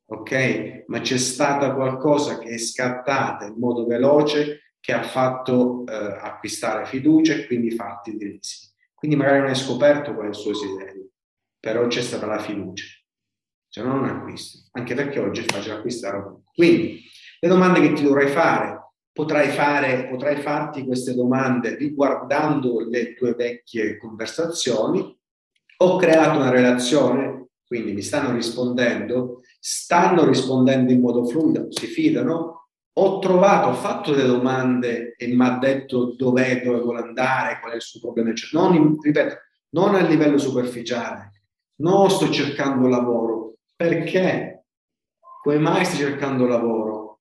ok? 0.05 0.83
Ma 0.85 0.99
c'è 1.01 1.17
stata 1.17 1.73
qualcosa 1.73 2.37
che 2.37 2.49
è 2.49 2.57
scattata 2.59 3.45
in 3.45 3.55
modo 3.57 3.87
veloce 3.87 4.68
che 4.79 4.93
ha 4.93 5.03
fatto 5.03 5.85
eh, 5.85 5.93
acquistare 5.93 6.85
fiducia 6.85 7.33
e 7.33 7.45
quindi 7.45 7.71
farti 7.71 8.15
dire 8.15 8.39
di. 8.39 8.67
Quindi 8.93 9.17
magari 9.17 9.39
non 9.39 9.47
hai 9.47 9.55
scoperto 9.55 10.13
qual 10.13 10.27
è 10.27 10.29
il 10.29 10.35
suo 10.35 10.51
desiderio, 10.51 11.09
però 11.59 11.87
c'è 11.87 12.01
stata 12.01 12.25
la 12.25 12.39
fiducia. 12.39 12.85
Se 13.67 13.81
no 13.81 13.95
non 13.95 14.05
acquisti, 14.05 14.67
anche 14.71 14.95
perché 14.95 15.19
oggi 15.19 15.41
è 15.41 15.45
facile 15.45 15.75
acquistare 15.75 16.23
Quindi 16.53 17.01
le 17.39 17.47
domande 17.47 17.81
che 17.81 17.93
ti 17.93 18.03
dovrai 18.03 18.27
fare, 18.27 18.93
potrai, 19.11 19.49
fare, 19.49 20.07
potrai 20.09 20.41
farti 20.41 20.85
queste 20.85 21.13
domande 21.13 21.75
riguardando 21.75 22.79
le 22.79 23.13
tue 23.13 23.33
vecchie 23.33 23.97
conversazioni. 23.97 25.17
Ho 25.81 25.97
creato 25.97 26.39
una 26.39 26.49
relazione, 26.49 27.49
quindi 27.65 27.93
mi 27.93 28.01
stanno 28.01 28.33
rispondendo, 28.33 29.41
stanno 29.59 30.25
rispondendo 30.25 30.91
in 30.91 30.99
modo 30.99 31.25
fluido, 31.25 31.67
si 31.69 31.87
fidano, 31.87 32.58
ho 33.01 33.19
trovato, 33.19 33.69
ho 33.69 33.73
fatto 33.73 34.13
delle 34.13 34.27
domande 34.27 35.15
e 35.17 35.27
mi 35.27 35.45
ha 35.45 35.57
detto 35.57 36.15
dov'è, 36.17 36.61
dove 36.61 36.81
vuole 36.81 37.01
andare, 37.01 37.59
qual 37.59 37.71
è 37.71 37.75
il 37.75 37.81
suo 37.81 37.99
problema, 37.99 38.31
eccetera. 38.31 38.61
Non, 38.61 38.97
ripeto, 38.99 39.35
non 39.69 39.95
a 39.95 40.01
livello 40.01 40.37
superficiale, 40.37 41.43
non 41.77 42.09
sto 42.09 42.29
cercando 42.29 42.87
lavoro. 42.87 43.55
Perché? 43.75 44.65
Come 45.41 45.57
mai 45.57 45.85
stai 45.85 45.99
cercando 45.99 46.45
lavoro? 46.45 47.19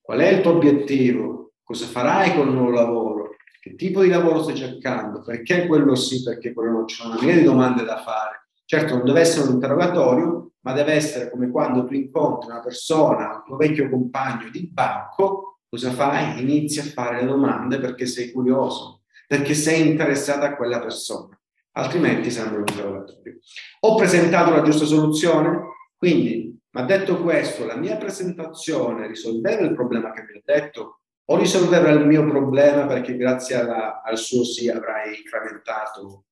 Qual 0.00 0.18
è 0.18 0.28
il 0.28 0.40
tuo 0.40 0.56
obiettivo? 0.56 1.52
Cosa 1.62 1.86
farai 1.86 2.34
con 2.34 2.48
il 2.48 2.54
nuovo 2.54 2.70
lavoro? 2.70 3.36
Che 3.60 3.76
tipo 3.76 4.02
di 4.02 4.08
lavoro 4.08 4.42
stai 4.42 4.56
cercando? 4.56 5.22
Perché 5.22 5.68
quello 5.68 5.94
sì, 5.94 6.24
perché 6.24 6.52
quello 6.52 6.78
no? 6.78 6.84
Ci 6.86 6.96
sono 6.96 7.12
una 7.12 7.20
marea 7.20 7.36
di 7.36 7.44
domande 7.44 7.84
da 7.84 8.02
fare. 8.02 8.48
Certo, 8.64 8.96
non 8.96 9.04
deve 9.04 9.20
essere 9.20 9.46
un 9.46 9.54
interrogatorio, 9.54 10.51
ma 10.62 10.72
deve 10.72 10.92
essere 10.92 11.30
come 11.30 11.50
quando 11.50 11.84
tu 11.84 11.94
incontri 11.94 12.50
una 12.50 12.60
persona, 12.60 13.36
un 13.36 13.42
tuo 13.44 13.56
vecchio 13.56 13.88
compagno 13.88 14.48
di 14.50 14.68
banco, 14.68 15.60
cosa 15.68 15.90
fai? 15.90 16.40
Inizi 16.40 16.80
a 16.80 16.84
fare 16.84 17.20
le 17.20 17.26
domande 17.26 17.78
perché 17.78 18.06
sei 18.06 18.32
curioso, 18.32 19.02
perché 19.26 19.54
sei 19.54 19.88
interessato 19.88 20.44
a 20.44 20.54
quella 20.54 20.80
persona, 20.80 21.38
altrimenti 21.72 22.30
sembra 22.30 22.60
un 22.60 22.64
interrogatorio. 22.66 23.38
Ho 23.80 23.96
presentato 23.96 24.50
la 24.50 24.62
giusta 24.62 24.84
soluzione, 24.84 25.60
quindi, 25.96 26.58
ma 26.70 26.82
detto 26.82 27.20
questo, 27.22 27.66
la 27.66 27.76
mia 27.76 27.96
presentazione 27.96 29.06
risolveva 29.06 29.62
il 29.62 29.74
problema 29.74 30.12
che 30.12 30.22
mi 30.22 30.38
ha 30.38 30.42
detto, 30.44 31.00
o 31.24 31.38
risolverà 31.38 31.90
il 31.90 32.06
mio 32.06 32.24
problema 32.26 32.86
perché 32.86 33.16
grazie 33.16 33.56
alla, 33.56 34.02
al 34.02 34.18
suo 34.18 34.44
sì 34.44 34.68
avrai 34.68 35.18
incrementato 35.18 36.24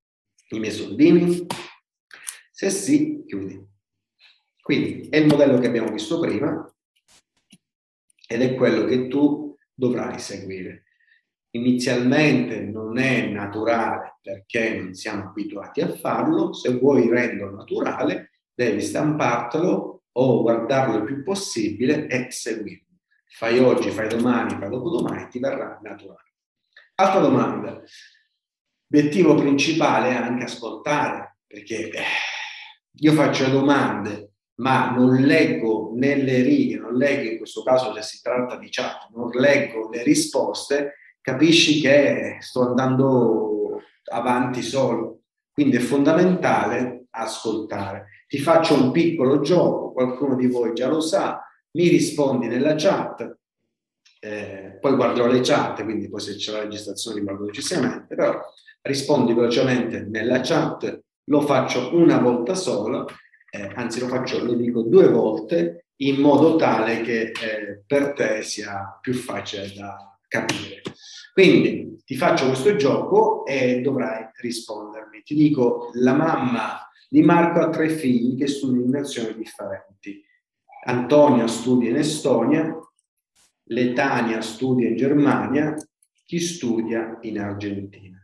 i 0.51 0.59
miei 0.59 0.73
soldini? 0.73 1.47
Se 2.51 2.71
sì, 2.71 3.25
chiudi. 3.27 3.70
Quindi 4.71 5.09
è 5.11 5.17
il 5.17 5.27
modello 5.27 5.59
che 5.59 5.67
abbiamo 5.67 5.91
visto 5.91 6.21
prima 6.21 6.65
ed 8.29 8.41
è 8.41 8.55
quello 8.55 8.85
che 8.85 9.09
tu 9.09 9.57
dovrai 9.75 10.21
seguire. 10.21 10.85
Inizialmente 11.57 12.61
non 12.61 12.97
è 12.97 13.27
naturale 13.27 14.19
perché 14.23 14.79
non 14.79 14.95
siamo 14.95 15.25
abituati 15.25 15.81
a 15.81 15.89
farlo, 15.89 16.53
se 16.53 16.79
vuoi 16.79 17.09
renderlo 17.09 17.51
naturale 17.51 18.31
devi 18.55 18.81
stampartelo 18.81 20.03
o 20.09 20.43
guardarlo 20.43 20.99
il 20.99 21.05
più 21.05 21.25
possibile 21.25 22.07
e 22.07 22.31
seguirlo. 22.31 22.99
Fai 23.27 23.59
oggi, 23.59 23.91
fai 23.91 24.07
domani, 24.07 24.57
fai 24.57 24.69
dopodomani, 24.71 25.27
ti 25.31 25.41
verrà 25.41 25.81
naturale. 25.83 26.33
Altra 26.95 27.19
domanda. 27.19 27.83
L'obiettivo 28.87 29.35
principale 29.35 30.11
è 30.11 30.15
anche 30.15 30.45
ascoltare, 30.45 31.39
perché 31.45 31.91
eh, 31.91 32.05
io 33.01 33.13
faccio 33.15 33.49
domande, 33.49 34.30
ma 34.61 34.91
non 34.91 35.17
leggo 35.17 35.93
nelle 35.95 36.43
righe, 36.43 36.79
non 36.79 36.95
leggo 36.95 37.31
in 37.31 37.39
questo 37.39 37.63
caso 37.63 37.95
se 37.95 38.03
si 38.03 38.21
tratta 38.23 38.57
di 38.57 38.69
chat, 38.71 39.09
non 39.15 39.31
leggo 39.31 39.89
le 39.89 40.03
risposte, 40.03 40.95
capisci 41.21 41.81
che 41.81 42.37
sto 42.41 42.69
andando 42.69 43.81
avanti 44.13 44.63
solo. 44.63 45.23
Quindi 45.51 45.77
è 45.77 45.81
fondamentale 45.81 47.07
ascoltare. 47.11 48.07
Ti 48.29 48.39
faccio 48.39 48.75
un 48.75 48.91
piccolo 48.91 49.41
gioco, 49.41 49.93
qualcuno 49.93 50.37
di 50.37 50.47
voi 50.47 50.75
già 50.75 50.89
lo 50.89 51.01
sa, 51.01 51.43
mi 51.73 51.89
rispondi 51.89 52.47
nella 52.47 52.75
chat, 52.75 53.39
eh, 54.21 54.77
poi 54.79 54.95
guarderò 54.95 55.27
le 55.27 55.41
chat, 55.41 55.83
quindi 55.85 56.09
poi 56.09 56.21
se 56.21 56.37
c'è 56.37 56.53
la 56.53 56.61
registrazione 56.61 57.19
li 57.19 57.25
guardo 57.25 57.47
decisamente, 57.47 58.15
però 58.15 58.39
rispondi 58.83 59.33
velocemente 59.33 60.03
nella 60.03 60.41
chat, 60.41 61.01
lo 61.25 61.41
faccio 61.41 61.97
una 61.97 62.19
volta 62.19 62.55
sola, 62.55 63.05
eh, 63.51 63.73
anzi 63.75 64.01
lo 64.01 64.09
faccio, 64.09 64.45
lo 64.45 64.55
dico 64.55 64.83
due 64.83 65.09
volte, 65.09 65.87
in 65.97 66.21
modo 66.21 66.57
tale 66.57 67.03
che 67.03 67.23
eh, 67.23 67.83
per 67.87 68.13
te 68.13 68.43
sia 68.43 68.99
più 69.01 69.13
facile 69.13 69.73
da 69.75 70.19
capire. 70.29 70.83
Quindi 71.33 72.01
ti 72.05 72.17
faccio 72.17 72.47
questo 72.47 72.77
gioco 72.77 73.45
e 73.45 73.81
dovrai 73.81 74.29
rispondermi. 74.37 75.23
Ti 75.23 75.35
dico, 75.35 75.91
la 75.95 76.15
mamma 76.15 76.89
di 77.09 77.23
Marco 77.23 77.61
ha 77.61 77.71
tre 77.71 77.89
figli 77.89 78.37
che 78.37 78.47
studiano 78.47 78.85
in 78.85 78.91
nazioni 78.91 79.35
differenti. 79.35 80.25
Antonia 80.85 81.47
studia 81.47 81.91
in 81.91 81.97
Estonia, 81.97 82.79
Letania 83.65 84.41
studia 84.41 84.89
in 84.89 84.97
Germania, 84.97 85.77
chi 86.25 86.39
studia 86.41 87.19
in 87.23 87.39
Argentina. 87.39 88.19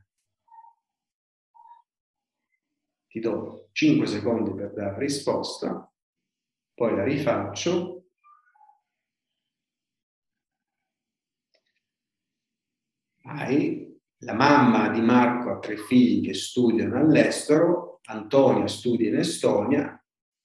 Ti 3.17 3.23
do 3.23 3.71
5 3.73 4.07
secondi 4.07 4.53
per 4.53 4.75
dare 4.75 4.99
risposta, 4.99 5.91
poi 6.75 6.97
la 6.97 7.03
rifaccio. 7.03 8.09
Vai. 13.23 13.99
La 14.19 14.35
mamma 14.35 14.91
di 14.91 15.01
Marco 15.01 15.51
ha 15.51 15.59
tre 15.61 15.79
figli 15.79 16.27
che 16.27 16.35
studiano 16.35 16.99
all'estero, 16.99 18.01
Antonia 18.05 18.67
studia 18.67 19.09
in 19.09 19.17
Estonia, 19.17 19.99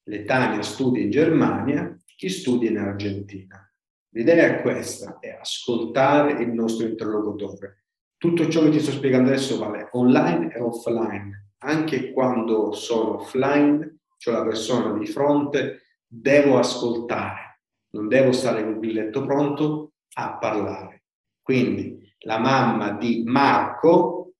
Letania 0.04 0.62
studia 0.62 1.04
in 1.04 1.10
Germania, 1.10 2.02
chi 2.06 2.30
studia 2.30 2.70
in 2.70 2.78
Argentina. 2.78 3.70
L'idea 4.14 4.46
è 4.46 4.62
questa, 4.62 5.20
è 5.20 5.38
ascoltare 5.38 6.42
il 6.42 6.54
nostro 6.54 6.88
interlocutore. 6.88 7.88
Tutto 8.16 8.48
ciò 8.48 8.64
che 8.64 8.70
ti 8.70 8.80
sto 8.80 8.92
spiegando 8.92 9.28
adesso 9.28 9.58
vale 9.58 9.90
online 9.92 10.54
e 10.54 10.62
offline. 10.62 11.51
Anche 11.64 12.12
quando 12.12 12.72
sono 12.74 13.22
offline, 13.22 14.00
c'è 14.18 14.32
la 14.32 14.44
persona 14.44 14.98
di 14.98 15.06
fronte, 15.06 15.98
devo 16.06 16.58
ascoltare, 16.58 17.62
non 17.92 18.08
devo 18.08 18.32
stare 18.32 18.64
con 18.64 18.74
il 18.74 18.80
biglietto 18.80 19.26
pronto 19.26 19.94
a 20.16 20.38
parlare. 20.38 21.04
Quindi 21.42 22.14
la 22.20 22.38
mamma 22.38 22.92
di 22.92 23.24
Marco 23.26 24.34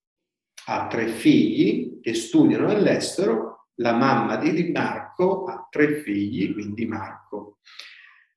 ha 0.66 0.88
tre 0.88 1.08
figli 1.08 2.00
che 2.02 2.14
studiano 2.14 2.70
all'estero 2.70 3.52
la 3.82 3.94
mamma 3.94 4.38
di 4.38 4.72
Marco 4.72 5.46
ha 5.46 5.68
tre 5.70 6.02
figli, 6.02 6.54
quindi 6.54 6.86
Marco 6.86 7.58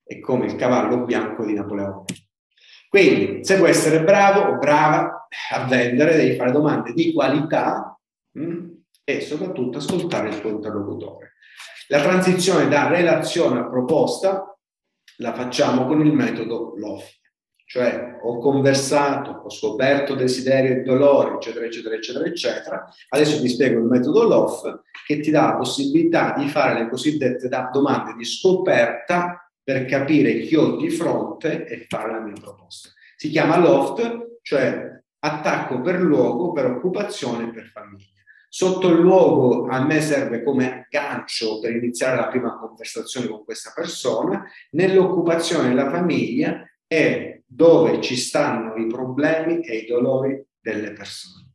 è 0.03 0.19
come 0.19 0.47
il 0.47 0.55
cavallo 0.55 1.05
bianco 1.05 1.45
di 1.45 1.53
Napoleone. 1.53 2.03
Quindi, 2.89 3.43
se 3.43 3.57
vuoi 3.57 3.69
essere 3.69 4.03
bravo 4.03 4.41
o 4.41 4.57
brava 4.57 5.27
a 5.51 5.65
vendere, 5.65 6.15
devi 6.15 6.35
fare 6.35 6.51
domande 6.51 6.93
di 6.93 7.13
qualità 7.13 7.97
mh, 8.31 8.43
mm, 8.43 8.69
e 9.05 9.21
soprattutto 9.21 9.77
ascoltare 9.77 10.29
il 10.29 10.41
tuo 10.41 10.49
interlocutore. 10.49 11.35
La 11.87 12.01
transizione 12.01 12.67
da 12.67 12.87
relazione 12.87 13.59
a 13.59 13.69
proposta 13.69 14.57
la 15.17 15.33
facciamo 15.33 15.85
con 15.85 16.03
il 16.05 16.11
metodo 16.11 16.73
LOF. 16.75 17.13
Cioè 17.67 18.19
ho 18.21 18.37
conversato, 18.39 19.31
ho 19.31 19.49
scoperto 19.49 20.15
desideri 20.15 20.67
e 20.69 20.81
dolori, 20.81 21.35
eccetera, 21.35 21.65
eccetera, 21.65 21.95
eccetera, 21.95 22.25
eccetera. 22.25 22.93
Adesso 23.09 23.41
ti 23.41 23.47
spiego 23.47 23.79
il 23.79 23.85
metodo 23.85 24.23
LOF 24.23 24.81
che 25.05 25.19
ti 25.19 25.31
dà 25.31 25.45
la 25.45 25.55
possibilità 25.55 26.33
di 26.37 26.47
fare 26.47 26.79
le 26.79 26.89
cosiddette 26.89 27.49
domande 27.71 28.13
di 28.15 28.25
scoperta 28.25 29.39
per 29.63 29.85
capire 29.85 30.41
chi 30.41 30.55
ho 30.55 30.75
di 30.77 30.89
fronte 30.89 31.65
e 31.65 31.85
fare 31.87 32.11
la 32.11 32.19
mia 32.19 32.35
proposta. 32.39 32.89
Si 33.15 33.29
chiama 33.29 33.57
LOFT, 33.57 34.39
cioè 34.41 35.01
attacco 35.19 35.81
per 35.81 35.99
luogo, 36.01 36.51
per 36.51 36.65
occupazione 36.65 37.45
e 37.45 37.51
per 37.51 37.65
famiglia. 37.65 38.14
Sotto 38.55 38.87
il 38.87 39.01
luogo 39.01 39.67
a 39.67 39.83
me 39.83 39.99
serve 39.99 40.41
come 40.41 40.85
aggancio 40.85 41.59
per 41.59 41.75
iniziare 41.75 42.15
la 42.15 42.29
prima 42.29 42.57
conversazione 42.57 43.27
con 43.27 43.43
questa 43.43 43.73
persona, 43.75 44.49
nell'occupazione 44.71 45.67
della 45.67 45.89
famiglia 45.89 46.65
è 46.87 47.41
dove 47.45 47.99
ci 47.99 48.15
stanno 48.15 48.75
i 48.77 48.87
problemi 48.87 49.59
e 49.59 49.79
i 49.79 49.85
dolori 49.85 50.41
delle 50.57 50.93
persone. 50.93 51.49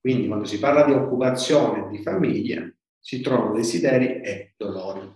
Quindi 0.00 0.26
quando 0.26 0.46
si 0.46 0.58
parla 0.58 0.84
di 0.84 0.94
occupazione 0.94 1.88
di 1.90 2.02
famiglia 2.02 2.68
si 2.98 3.20
trovano 3.20 3.54
desideri 3.54 4.20
e 4.20 4.54
dolori. 4.56 5.08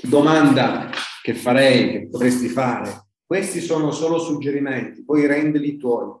Domanda 0.00 0.90
che 1.24 1.34
farei, 1.34 1.90
che 1.90 2.08
potresti 2.08 2.46
fare, 2.46 3.08
questi 3.26 3.60
sono 3.60 3.90
solo 3.90 4.20
suggerimenti, 4.20 5.02
poi 5.04 5.26
rendili 5.26 5.76
tuoi, 5.76 6.16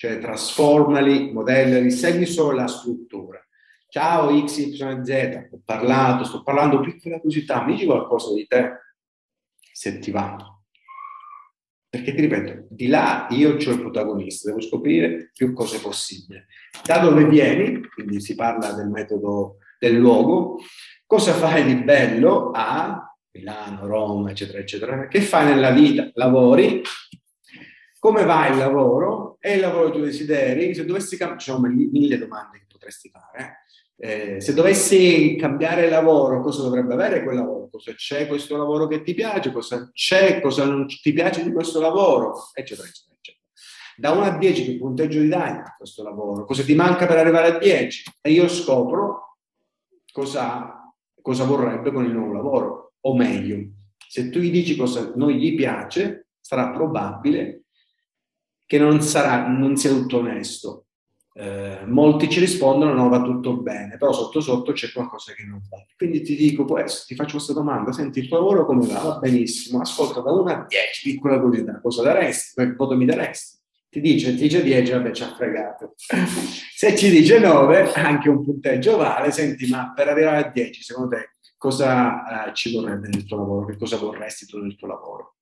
cioè 0.00 0.18
trasformali, 0.18 1.30
modellali, 1.30 1.90
segui 1.90 2.24
solo 2.24 2.52
la 2.52 2.66
struttura. 2.66 3.38
Ciao 3.86 4.28
XYZ, 4.44 5.48
ho 5.52 5.60
parlato, 5.62 6.24
sto 6.24 6.42
parlando 6.42 6.80
piccola 6.80 7.20
curiosità, 7.20 7.62
mi 7.62 7.74
dici 7.74 7.84
qualcosa 7.84 8.32
di 8.32 8.46
te, 8.46 8.78
se 9.60 9.98
ti 9.98 10.10
va. 10.10 10.38
Perché 11.86 12.14
ti 12.14 12.20
ripeto, 12.22 12.68
di 12.70 12.86
là 12.86 13.26
io 13.28 13.50
ho 13.50 13.56
il 13.56 13.78
protagonista, 13.78 14.48
devo 14.48 14.62
scoprire 14.62 15.32
più 15.34 15.52
cose 15.52 15.78
possibili. 15.80 16.42
Da 16.82 17.00
dove 17.00 17.26
vieni, 17.26 17.86
quindi 17.86 18.22
si 18.22 18.34
parla 18.34 18.72
del 18.72 18.88
metodo 18.88 19.58
del 19.78 19.96
luogo, 19.96 20.60
cosa 21.04 21.34
fai 21.34 21.62
di 21.62 21.74
bello 21.74 22.52
a 22.54 23.06
Milano, 23.32 23.86
Roma, 23.86 24.30
eccetera, 24.30 24.60
eccetera, 24.60 25.08
che 25.08 25.20
fai 25.20 25.44
nella 25.44 25.72
vita? 25.72 26.10
Lavori, 26.14 26.80
come 28.00 28.24
va 28.24 28.48
il 28.48 28.56
lavoro? 28.56 29.36
È 29.38 29.50
il 29.50 29.60
lavoro 29.60 29.84
dei 29.84 29.92
tuoi 29.92 30.04
desideri? 30.06 30.74
Se 30.74 30.86
dovessi 30.86 31.18
cambiare, 31.18 31.40
ci 31.40 31.50
sono 31.50 31.68
mille 31.68 32.18
domande 32.18 32.58
che 32.58 32.64
potresti 32.66 33.10
fare. 33.10 33.64
Eh, 33.96 34.40
se 34.40 34.54
dovessi 34.54 35.36
cambiare 35.38 35.90
lavoro, 35.90 36.40
cosa 36.40 36.62
dovrebbe 36.62 36.94
avere 36.94 37.22
quel 37.22 37.36
lavoro? 37.36 37.68
Cosa 37.68 37.92
c'è 37.92 38.26
questo 38.26 38.56
lavoro 38.56 38.86
che 38.86 39.02
ti 39.02 39.12
piace? 39.12 39.52
Cosa 39.52 39.90
c'è? 39.92 40.40
Cosa 40.40 40.64
non 40.64 40.86
ti 40.86 41.12
piace 41.12 41.44
di 41.44 41.52
questo 41.52 41.78
lavoro? 41.78 42.48
Eccetera, 42.54 42.88
eccetera, 42.88 43.16
eccetera. 43.18 43.44
Da 43.96 44.12
1 44.12 44.22
a 44.22 44.38
10 44.38 44.64
che 44.64 44.78
punteggio 44.78 45.20
gli 45.20 45.28
dai 45.28 45.50
a 45.50 45.74
questo 45.76 46.02
lavoro? 46.02 46.46
Cosa 46.46 46.62
ti 46.62 46.74
manca 46.74 47.06
per 47.06 47.18
arrivare 47.18 47.48
a 47.48 47.58
10? 47.58 48.12
E 48.22 48.30
io 48.30 48.48
scopro 48.48 49.36
cosa, 50.10 50.90
cosa 51.20 51.44
vorrebbe 51.44 51.92
con 51.92 52.06
il 52.06 52.12
nuovo 52.12 52.32
lavoro. 52.32 52.92
O 53.00 53.14
meglio, 53.14 53.58
se 54.08 54.30
tu 54.30 54.38
gli 54.38 54.50
dici 54.50 54.74
cosa 54.74 55.12
non 55.16 55.30
gli 55.32 55.54
piace, 55.54 56.28
sarà 56.40 56.70
probabile 56.70 57.59
che 58.70 58.78
non, 58.78 59.02
sarà, 59.02 59.48
non 59.48 59.74
sia 59.74 59.90
tutto 59.90 60.18
onesto 60.18 60.84
eh, 61.32 61.86
molti 61.86 62.28
ci 62.28 62.38
rispondono 62.38 62.92
no, 62.92 63.08
va 63.08 63.22
tutto 63.22 63.56
bene, 63.56 63.96
però 63.96 64.12
sotto 64.12 64.40
sotto 64.40 64.70
c'è 64.72 64.92
qualcosa 64.92 65.32
che 65.32 65.42
non 65.44 65.60
va. 65.68 65.84
Quindi 65.96 66.20
ti 66.20 66.36
dico, 66.36 66.78
essere, 66.78 67.04
ti 67.06 67.14
faccio 67.16 67.32
questa 67.34 67.52
domanda, 67.52 67.92
senti 67.92 68.20
il 68.20 68.28
tuo 68.28 68.38
lavoro 68.38 68.66
come 68.66 68.86
va? 68.86 69.00
Va 69.00 69.18
benissimo, 69.18 69.80
ascolta 69.80 70.20
da 70.20 70.32
1 70.32 70.50
a 70.50 70.66
10, 70.68 71.02
piccola 71.02 71.40
curiosità, 71.40 71.80
cosa 71.80 72.02
daresti? 72.02 72.60
Che 72.60 72.74
voto 72.74 72.94
mi 72.96 73.06
daresti? 73.06 73.58
Ti 73.88 74.00
dice, 74.00 74.34
ti 74.34 74.42
dice 74.42 74.62
10, 74.62 74.92
vabbè 74.92 75.10
ci 75.12 75.22
ha 75.22 75.34
fregato. 75.34 75.94
Se 76.76 76.94
ci 76.94 77.10
dice 77.10 77.38
9, 77.38 77.92
anche 77.94 78.28
un 78.28 78.44
punteggio 78.44 78.98
vale, 78.98 79.30
senti, 79.30 79.68
ma 79.68 79.92
per 79.94 80.08
arrivare 80.08 80.44
a 80.44 80.50
10, 80.50 80.82
secondo 80.82 81.16
te 81.16 81.30
cosa 81.56 82.48
eh, 82.48 82.54
ci 82.54 82.74
vorrebbe 82.74 83.08
nel 83.08 83.24
tuo 83.24 83.38
lavoro? 83.38 83.66
Che 83.66 83.78
cosa 83.78 83.96
vorresti 83.96 84.46
tu 84.46 84.58
nel 84.58 84.76
tuo 84.76 84.88
lavoro? 84.88 85.36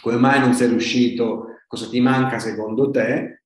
Come 0.00 0.16
mai 0.16 0.40
non 0.40 0.54
sei 0.54 0.68
riuscito, 0.68 1.46
cosa 1.66 1.88
ti 1.88 2.00
manca 2.00 2.38
secondo 2.38 2.90
te, 2.90 3.42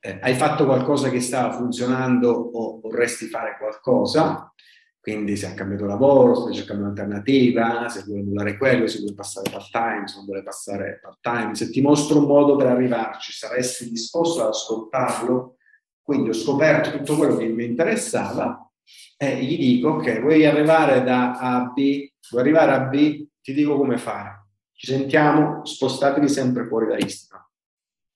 eh, 0.00 0.18
hai 0.22 0.34
fatto 0.34 0.64
qualcosa 0.64 1.10
che 1.10 1.20
stava 1.20 1.52
funzionando 1.52 2.30
o 2.30 2.80
vorresti 2.80 3.26
fare 3.26 3.56
qualcosa, 3.58 4.52
quindi 5.00 5.36
se 5.36 5.46
hai 5.46 5.54
cambiato 5.54 5.86
lavoro, 5.86 6.34
stai 6.34 6.54
cercando 6.54 6.82
un'alternativa, 6.82 7.88
se 7.88 8.02
vuoi 8.04 8.20
annullare 8.20 8.56
quello, 8.56 8.86
se 8.86 8.98
vuoi 9.00 9.14
passare 9.14 9.50
part 9.50 9.70
time, 9.70 10.06
se 10.06 10.16
non 10.16 10.26
vuoi 10.26 10.42
passare 10.42 11.00
part 11.00 11.18
time, 11.20 11.54
se 11.54 11.70
ti 11.70 11.80
mostro 11.80 12.18
un 12.18 12.26
modo 12.26 12.56
per 12.56 12.66
arrivarci, 12.66 13.32
saresti 13.32 13.88
disposto 13.88 14.42
ad 14.42 14.48
ascoltarlo? 14.48 15.56
Quindi 16.02 16.30
ho 16.30 16.34
scoperto 16.34 16.90
tutto 16.90 17.16
quello 17.16 17.36
che 17.36 17.46
mi 17.46 17.64
interessava 17.64 18.70
e 19.16 19.42
gli 19.42 19.56
dico, 19.58 19.90
ok, 19.90 20.20
vuoi 20.20 20.46
arrivare 20.46 21.02
da 21.02 21.38
A 21.38 21.56
a 21.56 21.64
B, 21.66 22.10
vuoi 22.30 22.42
arrivare 22.42 22.72
a 22.72 22.80
B, 22.80 23.26
ti 23.40 23.52
dico 23.52 23.76
come 23.76 23.98
fare. 23.98 24.37
Ci 24.80 24.86
sentiamo, 24.86 25.64
spostatevi 25.64 26.28
sempre 26.28 26.64
fuori 26.64 26.86
da 26.86 26.96
Instagram. 26.96 27.44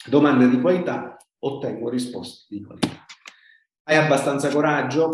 Domande 0.06 0.48
di 0.48 0.60
qualità, 0.60 1.16
ottengo 1.40 1.88
risposte 1.88 2.54
di 2.54 2.62
qualità. 2.62 3.04
Hai 3.82 3.96
abbastanza 3.96 4.48
coraggio? 4.48 5.10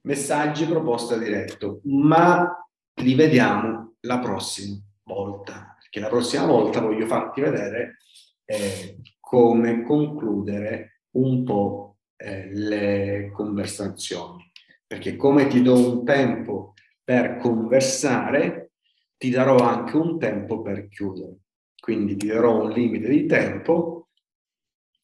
Messaggi, 0.00 0.66
proposta 0.66 1.16
diretto, 1.16 1.82
ma 1.84 2.52
li 2.94 3.14
vediamo 3.14 3.94
la 4.00 4.18
prossima 4.18 4.76
volta, 5.04 5.76
perché 5.78 6.00
la 6.00 6.08
prossima 6.08 6.46
volta 6.46 6.80
voglio 6.80 7.06
farti 7.06 7.42
vedere 7.42 7.98
eh, 8.44 8.96
come 9.20 9.84
concludere 9.84 11.02
un 11.10 11.44
po' 11.44 11.98
eh, 12.16 12.48
le 12.52 13.30
conversazioni, 13.32 14.50
perché 14.84 15.14
come 15.14 15.46
ti 15.46 15.62
do 15.62 15.78
un 15.78 16.04
tempo 16.04 16.74
per 17.04 17.36
conversare, 17.36 18.69
ti 19.20 19.28
darò 19.28 19.56
anche 19.58 19.98
un 19.98 20.18
tempo 20.18 20.62
per 20.62 20.88
chiudere. 20.88 21.40
Quindi 21.78 22.16
ti 22.16 22.28
darò 22.28 22.62
un 22.62 22.70
limite 22.70 23.08
di 23.10 23.26
tempo 23.26 24.08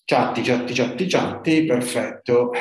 Chatti, 0.08 0.40
chatti, 0.40 0.72
chatti, 0.72 1.06
chatti, 1.06 1.64
perfetto. 1.64 2.52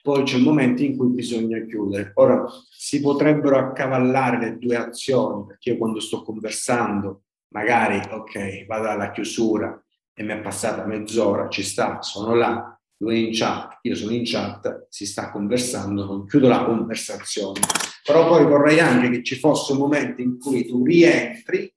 Poi 0.00 0.22
c'è 0.22 0.38
il 0.38 0.42
momento 0.42 0.82
in 0.82 0.96
cui 0.96 1.08
bisogna 1.08 1.62
chiudere. 1.66 2.12
Ora, 2.14 2.42
si 2.70 3.02
potrebbero 3.02 3.58
accavallare 3.58 4.38
le 4.38 4.56
due 4.56 4.76
azioni, 4.76 5.44
perché 5.44 5.72
io 5.72 5.76
quando 5.76 6.00
sto 6.00 6.22
conversando, 6.22 7.24
magari, 7.48 8.00
ok, 8.10 8.64
vado 8.64 8.88
alla 8.88 9.10
chiusura 9.10 9.78
e 10.14 10.22
mi 10.22 10.32
è 10.32 10.40
passata 10.40 10.86
mezz'ora, 10.86 11.50
ci 11.50 11.62
sta, 11.62 12.00
sono 12.00 12.34
là, 12.34 12.75
lui 12.98 13.26
in 13.26 13.34
chat, 13.34 13.78
io 13.82 13.94
sono 13.94 14.12
in 14.12 14.22
chat, 14.24 14.86
si 14.88 15.06
sta 15.06 15.30
conversando, 15.30 16.04
non 16.04 16.26
chiudo 16.26 16.48
la 16.48 16.64
conversazione. 16.64 17.60
Però 18.04 18.28
poi 18.28 18.44
vorrei 18.44 18.80
anche 18.80 19.10
che 19.10 19.22
ci 19.22 19.36
fosse 19.36 19.72
un 19.72 19.78
momento 19.78 20.22
in 20.22 20.38
cui 20.38 20.64
tu 20.66 20.84
rientri, 20.84 21.72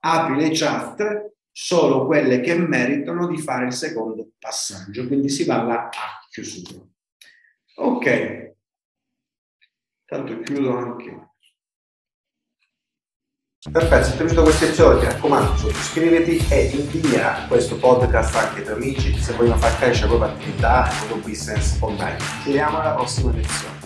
apri 0.00 0.36
le 0.36 0.50
chat 0.52 1.32
solo 1.52 2.06
quelle 2.06 2.40
che 2.40 2.56
meritano 2.56 3.26
di 3.26 3.38
fare 3.38 3.66
il 3.66 3.72
secondo 3.72 4.32
passaggio, 4.38 5.06
quindi 5.06 5.28
si 5.28 5.44
va 5.44 5.62
là 5.62 5.88
a 5.88 6.26
chiusura. 6.30 6.86
Ok, 7.76 8.54
tanto 10.04 10.40
chiudo 10.40 10.76
anche. 10.76 11.29
Perfetto, 13.68 14.04
se 14.04 14.10
ti 14.12 14.16
è 14.16 14.20
piaciuto 14.20 14.42
questo 14.44 14.64
episodio 14.64 15.00
ti 15.00 15.04
raccomando 15.04 15.54
sottoscriviti 15.54 16.46
e 16.48 16.70
invia 16.72 17.44
questo 17.46 17.76
podcast 17.76 18.34
anche 18.34 18.60
ai 18.60 18.64
tuoi 18.64 18.76
amici 18.76 19.14
se 19.20 19.34
vogliono 19.34 19.58
far 19.58 19.76
crescere 19.76 20.08
la 20.08 20.16
propria 20.16 20.32
attività 20.34 20.88
e 20.88 20.94
il 20.94 21.08
tuo 21.08 21.16
business 21.16 21.76
online. 21.80 22.16
Ci 22.18 22.46
vediamo 22.46 22.80
alla 22.80 22.92
prossima 22.92 23.32
lezione. 23.32 23.79